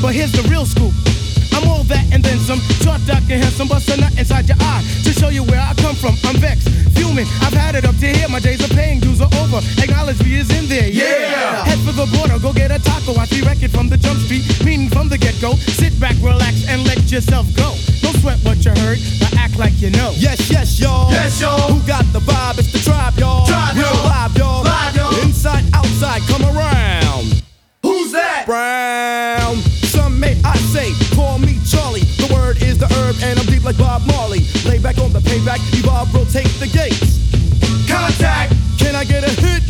But 0.00 0.14
here's 0.14 0.32
the 0.32 0.42
real 0.48 0.66
scoop. 0.66 0.94
I'm 1.52 1.68
all 1.68 1.82
that 1.90 2.06
and 2.12 2.22
then 2.22 2.38
some. 2.38 2.60
Short, 2.84 3.00
dark, 3.06 3.26
and 3.30 3.42
handsome, 3.42 3.68
bust 3.68 3.88
a 3.90 3.96
nut 3.96 4.12
inside 4.18 4.46
your 4.46 4.56
eye 4.60 4.84
to 5.04 5.10
show 5.12 5.28
you 5.28 5.42
where 5.42 5.60
I 5.60 5.74
come 5.74 5.96
from. 5.96 6.14
I'm 6.24 6.36
vexed, 6.36 6.68
fuming. 6.94 7.26
I've 7.42 7.52
had 7.52 7.74
it 7.74 7.84
up 7.84 7.96
to 7.98 8.06
here. 8.06 8.28
My 8.28 8.38
days 8.38 8.62
of 8.62 8.70
paying 8.70 9.00
dues 9.00 9.20
are 9.20 9.32
over. 9.42 9.58
Acknowledge 9.82 10.22
me 10.22 10.38
is 10.38 10.50
in 10.54 10.68
there. 10.68 10.88
Yeah. 10.88 11.64
Head 11.64 11.78
for 11.80 11.92
the 11.92 12.06
border, 12.16 12.38
go 12.38 12.52
get 12.52 12.70
a 12.70 12.78
taco. 12.78 13.18
I 13.18 13.26
see 13.26 13.42
record 13.42 13.70
from 13.70 13.88
the 13.88 13.96
jump 13.96 14.20
street, 14.20 14.44
meaning 14.64 14.88
from 14.88 15.08
the 15.08 15.18
get 15.18 15.40
go. 15.40 15.54
Sit 15.54 15.98
back, 15.98 16.14
relax, 16.22 16.68
and 16.68 16.86
let 16.86 17.10
yourself 17.10 17.46
go. 17.56 17.74
Don't 18.08 18.20
sweat 18.22 18.38
what 18.40 18.64
you 18.64 18.70
heard, 18.80 18.98
but 19.20 19.36
act 19.36 19.58
like 19.58 19.82
you 19.82 19.90
know. 19.90 20.12
Yes, 20.16 20.50
yes, 20.50 20.80
y'all. 20.80 21.10
Yes, 21.10 21.42
y'all. 21.42 21.68
Who 21.68 21.86
got 21.86 22.06
the 22.14 22.20
vibe? 22.20 22.58
It's 22.58 22.72
the 22.72 22.78
tribe, 22.78 23.18
y'all. 23.18 23.46
Tribe, 23.46 23.76
y'all. 23.76 24.04
live, 24.08 24.34
y'all. 24.34 24.64
Live, 24.64 24.96
y'all. 24.96 25.20
Inside, 25.20 25.62
outside, 25.74 26.22
come 26.22 26.40
around. 26.56 27.44
Who's 27.82 28.12
that? 28.12 28.46
Brown. 28.46 29.56
Some 29.92 30.18
may 30.18 30.40
I 30.42 30.56
say, 30.72 30.88
call 31.14 31.38
me 31.38 31.60
Charlie. 31.68 32.00
The 32.16 32.32
word 32.32 32.62
is 32.62 32.78
the 32.78 32.86
herb, 32.96 33.16
and 33.20 33.38
I'm 33.38 33.44
deep 33.44 33.62
like 33.62 33.76
Bob 33.76 34.00
Marley. 34.06 34.40
Lay 34.64 34.78
back 34.78 34.96
on 34.96 35.12
the 35.12 35.20
payback, 35.20 35.60
evolve, 35.76 36.08
rotate 36.14 36.48
the 36.64 36.68
gates. 36.72 37.20
Contact. 37.86 38.56
Can 38.78 38.96
I 38.96 39.04
get 39.04 39.20
a 39.22 39.32
hit? 39.36 39.62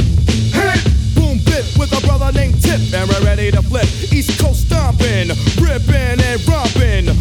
Hit. 0.55 0.78
Boom, 1.16 1.43
bit 1.43 1.66
with 1.76 1.91
a 1.91 2.07
brother 2.07 2.30
named 2.30 2.62
Tip, 2.62 2.78
and 2.95 3.11
we're 3.11 3.24
ready 3.24 3.51
to 3.51 3.62
flip. 3.62 3.89
East 4.12 4.39
Coast 4.39 4.70
stomping, 4.70 5.34
ripping 5.59 6.22
and 6.22 6.39
romping. 6.47 7.17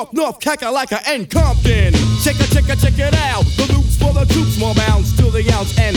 York, 0.00 0.12
North 0.14 0.40
Kakalaka, 0.40 1.02
and 1.06 1.28
Compton. 1.28 1.92
Check 2.24 2.36
it, 2.40 2.50
check 2.52 2.68
it, 2.68 2.78
check 2.80 2.98
it 2.98 3.14
out. 3.28 3.44
The 3.56 3.70
loops 3.72 3.98
for 3.98 4.14
the 4.14 4.24
troops, 4.32 4.58
more 4.58 4.74
bounds 4.74 5.14
to 5.16 5.30
the 5.30 5.44
ounce. 5.52 5.78
And 5.78 5.94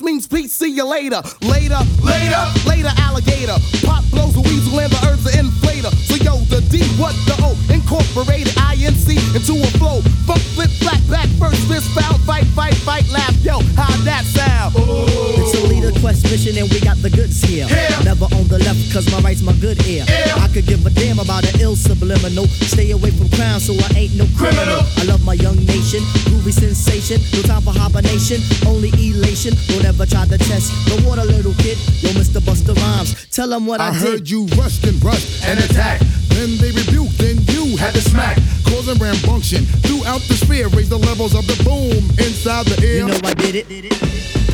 in 0.00 0.16
the 0.16 0.22
space 0.22 0.26
means 0.26 0.26
peace. 0.26 0.52
See 0.52 0.70
you 0.70 0.84
later. 0.84 1.22
Later, 1.42 1.78
later, 2.02 2.42
later, 2.66 2.92
alligator. 2.98 3.56
Pop 3.84 4.04
blows 4.10 4.36
a 4.36 4.40
weasel 4.40 4.80
and 4.80 4.92
the 4.92 5.00
earth's 5.08 5.26
an 5.34 5.46
inflator. 5.46 5.92
So 6.06 6.14
yo, 6.16 6.38
the 6.48 6.60
D, 6.70 6.82
what 7.00 7.14
the 7.26 7.36
O? 7.42 7.56
Incorporated 7.72 8.54
INC 8.56 9.08
into 9.34 9.62
a 9.62 9.70
flow. 9.78 10.00
Funk, 10.26 10.40
flip, 10.54 10.70
flat, 10.80 11.00
back, 11.08 11.28
first, 11.38 11.66
fist, 11.68 11.90
foul, 11.94 12.18
fight, 12.26 12.46
fight, 12.54 12.74
fight, 12.74 13.08
laugh. 13.10 13.34
Yo, 13.42 13.60
how 13.76 13.90
that 14.04 14.24
sound? 14.24 14.74
It's 14.76 15.54
a 15.58 15.66
leader 15.66 15.92
quest 16.00 16.24
mission 16.30 16.56
and 16.56 16.68
we 16.70 16.80
got 16.80 16.96
the 17.02 17.10
goods 17.10 17.42
here. 17.42 17.66
Never 18.04 18.26
on 18.36 18.48
the 18.48 18.58
left, 18.58 18.92
cause 18.92 19.10
my 19.12 19.20
right's 19.20 19.42
my 19.42 19.52
good 19.60 19.80
ear. 19.86 20.04
I 20.36 20.48
could 20.52 20.66
give 20.66 20.84
a 20.86 20.90
damn 20.90 21.18
about 21.18 21.44
an 21.44 21.60
ill 21.60 21.76
subliminal. 21.76 22.46
Stay 22.68 22.90
away 22.92 23.10
from 23.10 23.28
crime, 23.30 23.60
so 23.60 23.74
I 23.74 24.06
ain't 24.06 24.14
no 24.16 24.26
criminal. 24.36 24.82
I 25.00 25.04
love 25.04 25.24
my 25.24 25.34
young 25.34 25.56
nation, 25.64 26.00
groovy 26.28 26.29
sensation. 26.90 27.20
No 27.32 27.42
time 27.42 27.62
for 27.62 27.72
hibernation, 27.72 28.40
only 28.66 28.90
elation. 28.90 29.54
Don't 29.68 29.84
ever 29.84 30.06
try 30.06 30.26
to 30.26 30.38
test 30.38 30.72
the 30.88 31.02
water, 31.06 31.24
little 31.24 31.54
kid. 31.54 31.78
Yo, 32.02 32.10
Mr. 32.10 32.40
Busta 32.40 32.74
Rhymes, 32.76 33.28
tell 33.30 33.48
them 33.48 33.66
what 33.66 33.80
I, 33.80 33.88
I 33.88 33.92
did. 33.92 34.00
heard 34.00 34.30
you 34.30 34.46
rushed 34.58 34.84
and 34.86 35.02
rushed 35.02 35.44
and 35.44 35.58
attacked. 35.60 36.04
Then 36.28 36.56
they 36.58 36.70
rebuked, 36.72 37.18
then 37.18 37.36
you 37.48 37.76
had 37.76 37.94
to 37.94 38.00
smack. 38.00 38.36
Causing 38.64 38.96
rambunction 38.96 39.66
throughout 39.82 40.20
the 40.22 40.34
sphere. 40.34 40.68
Raise 40.68 40.88
the 40.88 40.98
levels 40.98 41.34
of 41.34 41.46
the 41.46 41.56
boom 41.64 42.04
inside 42.18 42.66
the 42.66 42.86
air. 42.86 42.98
You 42.98 43.06
know 43.08 43.20
I 43.24 43.34
did 43.34 43.54
it. 43.54 43.66
Check 43.68 44.49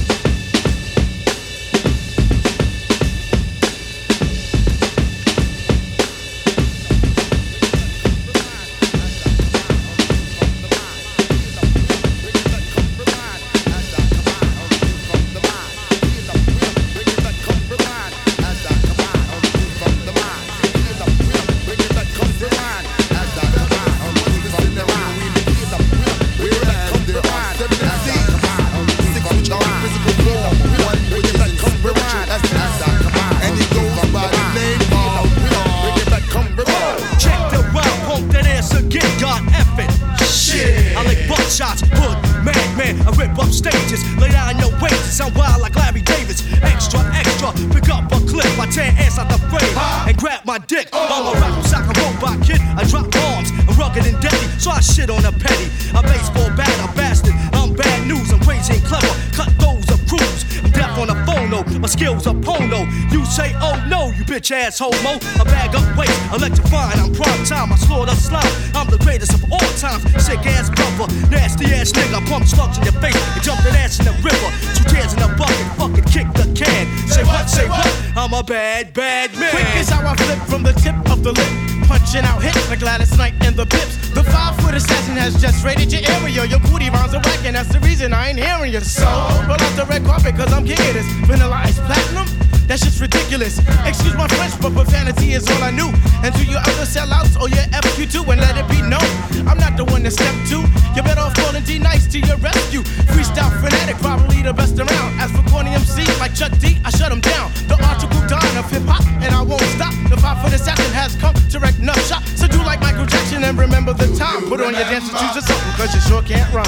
ass 64.77 64.81
homo. 64.81 65.19
I 65.41 65.45
bag 65.45 65.75
up 65.75 65.85
weight, 65.97 66.11
electrifying, 66.33 66.99
I'm 66.99 67.13
prime 67.13 67.45
time, 67.45 67.73
I 67.73 67.77
slaughter 67.77 68.15
slime. 68.15 68.45
I'm 68.75 68.89
the 68.89 68.99
greatest 68.99 69.35
of 69.35 69.45
all 69.51 69.71
times, 69.81 70.05
sick 70.25 70.45
ass 70.47 70.71
brother, 70.71 71.13
nasty 71.31 71.67
ass 71.67 71.93
nigga. 71.93 72.25
Pump 72.29 72.47
slugs 72.47 72.79
in 72.79 72.85
your 72.85 72.93
face 73.01 73.17
and 73.17 73.43
jump 73.43 73.61
that 73.65 73.77
ass 73.77 73.99
in 73.99 74.07
the 74.07 74.13
river. 74.21 74.49
Two 74.77 74.85
tears 74.89 75.13
in 75.13 75.21
the 75.21 75.31
bucket, 75.37 75.67
fucking 75.77 76.05
kick 76.05 76.29
the 76.35 76.47
can. 76.55 76.85
Say 77.09 77.25
what, 77.25 77.49
say 77.49 77.69
what? 77.69 77.89
I'm 78.17 78.33
a 78.33 78.43
bad, 78.43 78.93
bad 78.93 79.33
man. 79.39 79.51
Quick 79.51 79.77
is 79.77 79.89
how 79.89 80.07
I 80.07 80.17
flip 80.17 80.41
from 80.49 80.63
the 80.63 80.73
tip 80.73 80.97
of 81.11 81.23
the 81.23 81.33
lip. 81.33 81.53
Punching 81.89 82.25
out 82.25 82.43
hits 82.43 82.69
like 82.69 82.81
Gladys 82.81 83.17
Knight 83.17 83.35
and 83.45 83.55
the 83.57 83.67
Pips. 83.67 84.11
The 84.11 84.25
five 84.25 84.57
foot 84.61 84.75
assassin 84.75 85.17
has 85.17 85.41
just 85.41 85.65
raided 85.65 85.93
your 85.93 86.03
area. 86.19 86.45
Your 86.45 86.61
booty 86.61 86.91
rounds 86.91 87.15
are 87.15 87.23
whack, 87.23 87.45
and 87.45 87.55
that's 87.55 87.73
the 87.73 87.81
reason 87.81 88.13
I 88.13 88.31
ain't 88.31 88.39
hearing 88.39 88.73
you. 88.73 88.81
So, 88.81 89.07
roll 89.47 89.61
out 89.61 89.77
the 89.77 89.87
red 89.89 90.05
carpet, 90.05 90.35
cause 90.35 90.53
I'm 90.53 90.65
of 90.65 90.69
this. 90.69 91.07
Vanilla 91.27 91.63
ice 91.65 91.79
platinum? 91.79 92.56
That 92.67 92.83
shit's 92.83 93.01
ridiculous. 93.01 93.63
Excuse 93.87 94.15
my 94.19 94.27
French, 94.35 94.59
but 94.59 94.75
profanity 94.75 95.39
is 95.39 95.47
all 95.47 95.63
I 95.63 95.71
knew. 95.71 95.87
And 96.27 96.35
to 96.35 96.43
your 96.43 96.59
other 96.59 96.83
sellouts 96.83 97.39
or 97.39 97.47
your 97.49 97.63
FQ2, 97.71 98.27
and 98.27 98.41
let 98.43 98.59
it 98.59 98.67
be 98.67 98.83
known, 98.83 99.07
I'm 99.47 99.59
not 99.59 99.79
the 99.79 99.87
one 99.87 100.03
to 100.03 100.11
step 100.11 100.35
to. 100.51 100.67
You 100.99 101.03
better 101.07 101.23
off 101.23 101.35
calling 101.39 101.63
D 101.63 101.79
Nice 101.79 102.11
to 102.11 102.19
your 102.19 102.37
rescue. 102.43 102.83
Freestyle 103.15 103.55
fanatic, 103.63 103.97
probably 104.03 104.43
the 104.43 104.53
best 104.53 104.75
around. 104.79 105.15
As 105.23 105.31
for 105.31 105.47
corny 105.47 105.79
MC 105.79 106.03
like 106.19 106.35
Chuck 106.35 106.51
D, 106.59 106.79
I 106.85 106.91
shut 106.91 107.13
him 107.13 107.21
down. 107.23 107.55
The 107.71 107.79
article 107.87 108.19
Don 108.27 108.43
of 108.59 108.67
hip 108.67 108.83
hop, 108.91 109.07
and 109.23 109.31
I 109.31 109.43
won't 109.43 109.63
stop. 109.79 109.95
The 110.11 110.19
five 110.19 110.43
foot 110.43 110.53
assassin 110.53 110.91
has 110.91 111.15
come 111.23 111.35
to 111.35 111.59
wreck 111.63 111.79
nut 111.79 111.99
shop. 112.11 112.27
So 112.35 112.51
do 112.51 112.59
like 112.67 112.81
Michael 112.81 113.07
Jackson 113.07 113.45
and 113.45 113.57
remember 113.57 113.95
the 113.95 114.11
time. 114.19 114.51
Put 114.51 114.61
on 114.61 114.75
your 114.75 114.91
dancing 114.91 115.15
shoes 115.15 115.39
or 115.39 115.45
something, 115.47 115.73
cause 115.79 115.95
you 115.95 116.03
sure 116.03 116.23
can't 116.23 116.51
rhyme. 116.51 116.67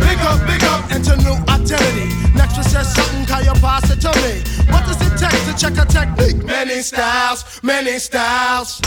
Big 0.00 0.18
up, 0.24 0.40
big 0.48 0.64
up, 0.64 0.88
enter 0.88 1.16
new 1.20 1.36
identity. 1.52 2.08
Next 2.32 2.56
says 2.64 2.88
something, 2.94 3.26
call 3.26 3.42
your 3.42 3.54
boss 3.60 3.84
to 3.84 4.10
me. 4.24 4.63
What 4.72 4.84
does 4.86 5.00
it 5.00 5.14
take 5.18 5.40
to 5.48 5.54
check 5.56 5.76
a 5.78 5.86
technique? 5.86 6.44
Many 6.44 6.82
styles, 6.82 7.44
many 7.62 7.98
styles. 7.98 8.80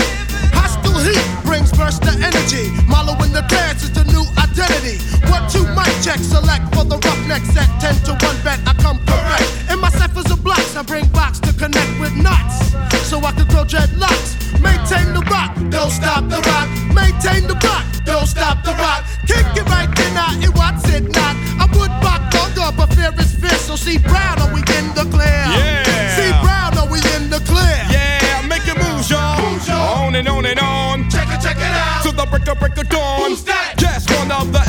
Hostile 0.54 1.00
heat 1.04 1.26
brings 1.44 1.72
burst 1.72 2.04
of 2.04 2.16
energy. 2.22 2.72
Malo 2.88 3.14
in 3.24 3.32
the 3.34 3.46
dance 3.48 3.84
is 3.84 3.92
the 3.92 4.04
new 4.06 4.24
identity. 4.38 4.98
One, 5.30 5.46
two, 5.50 5.66
mic 5.76 5.92
check, 6.02 6.20
select 6.20 6.74
for 6.76 6.84
the 6.84 6.98
roughneck 6.98 7.44
set. 7.54 7.70
10 7.80 7.96
to 8.06 8.12
1 8.26 8.44
bet, 8.44 8.60
I 8.66 8.74
come 8.82 9.00
correct. 9.06 9.50
In 9.72 9.80
my 9.80 9.90
ciphers 9.90 10.30
of 10.32 10.44
blocks, 10.44 10.76
I 10.76 10.84
bring 10.84 11.08
box 11.10 11.40
to 11.42 11.54
connect 11.54 12.00
with 12.00 12.14
knots. 12.16 12.74
So 13.08 13.20
I 13.20 13.32
can 13.32 13.48
grow 13.48 13.64
dreadlocks. 13.64 14.36
Maintain 14.60 15.14
the 15.14 15.24
rock, 15.32 15.56
don't 15.70 15.92
stop 15.92 16.28
the 16.30 16.42
rock. 16.42 16.68
Maintain 16.94 17.48
the 17.48 17.56
rock, 17.64 17.86
don't 18.06 18.28
stop 18.28 18.64
the 18.64 18.74
rock. 18.74 19.06
Kick 19.28 19.46
it 19.56 19.66
right 19.70 19.90
then, 19.96 20.18
I 20.18 20.40
it 20.44 20.54
what's 20.56 20.90
it 20.90 21.04
not. 21.16 21.47
Up 22.68 22.80
a 22.80 22.96
fearless 22.96 23.34
fist. 23.34 23.68
So 23.68 23.78
see 23.78 23.98
proud, 23.98 24.42
are 24.42 24.54
we 24.54 24.60
in 24.60 24.92
the 24.92 25.08
clear? 25.10 25.24
Yeah. 25.56 26.18
See 26.20 26.32
proud, 26.44 26.76
are 26.76 26.92
we 26.92 27.00
in 27.16 27.30
the 27.30 27.40
clear? 27.48 27.80
Yeah, 27.88 28.44
make 28.46 28.68
your 28.68 28.76
moves, 28.76 29.10
y'all. 29.10 29.40
On 30.04 30.14
and 30.14 30.28
on 30.28 30.46
and 30.46 30.60
on. 30.60 31.10
Check 31.10 31.30
it, 31.32 31.40
check 31.40 31.56
it 31.56 31.64
out. 31.64 32.04
To 32.04 32.12
the 32.12 32.26
break 32.26 32.46
of 32.50 32.60
break 32.60 32.78
of 32.78 32.90
dawn. 32.90 33.30
Who's 33.32 33.46
that? 33.46 33.76
Just 33.78 34.12
one 34.12 34.32
of 34.34 34.52
the 34.52 34.60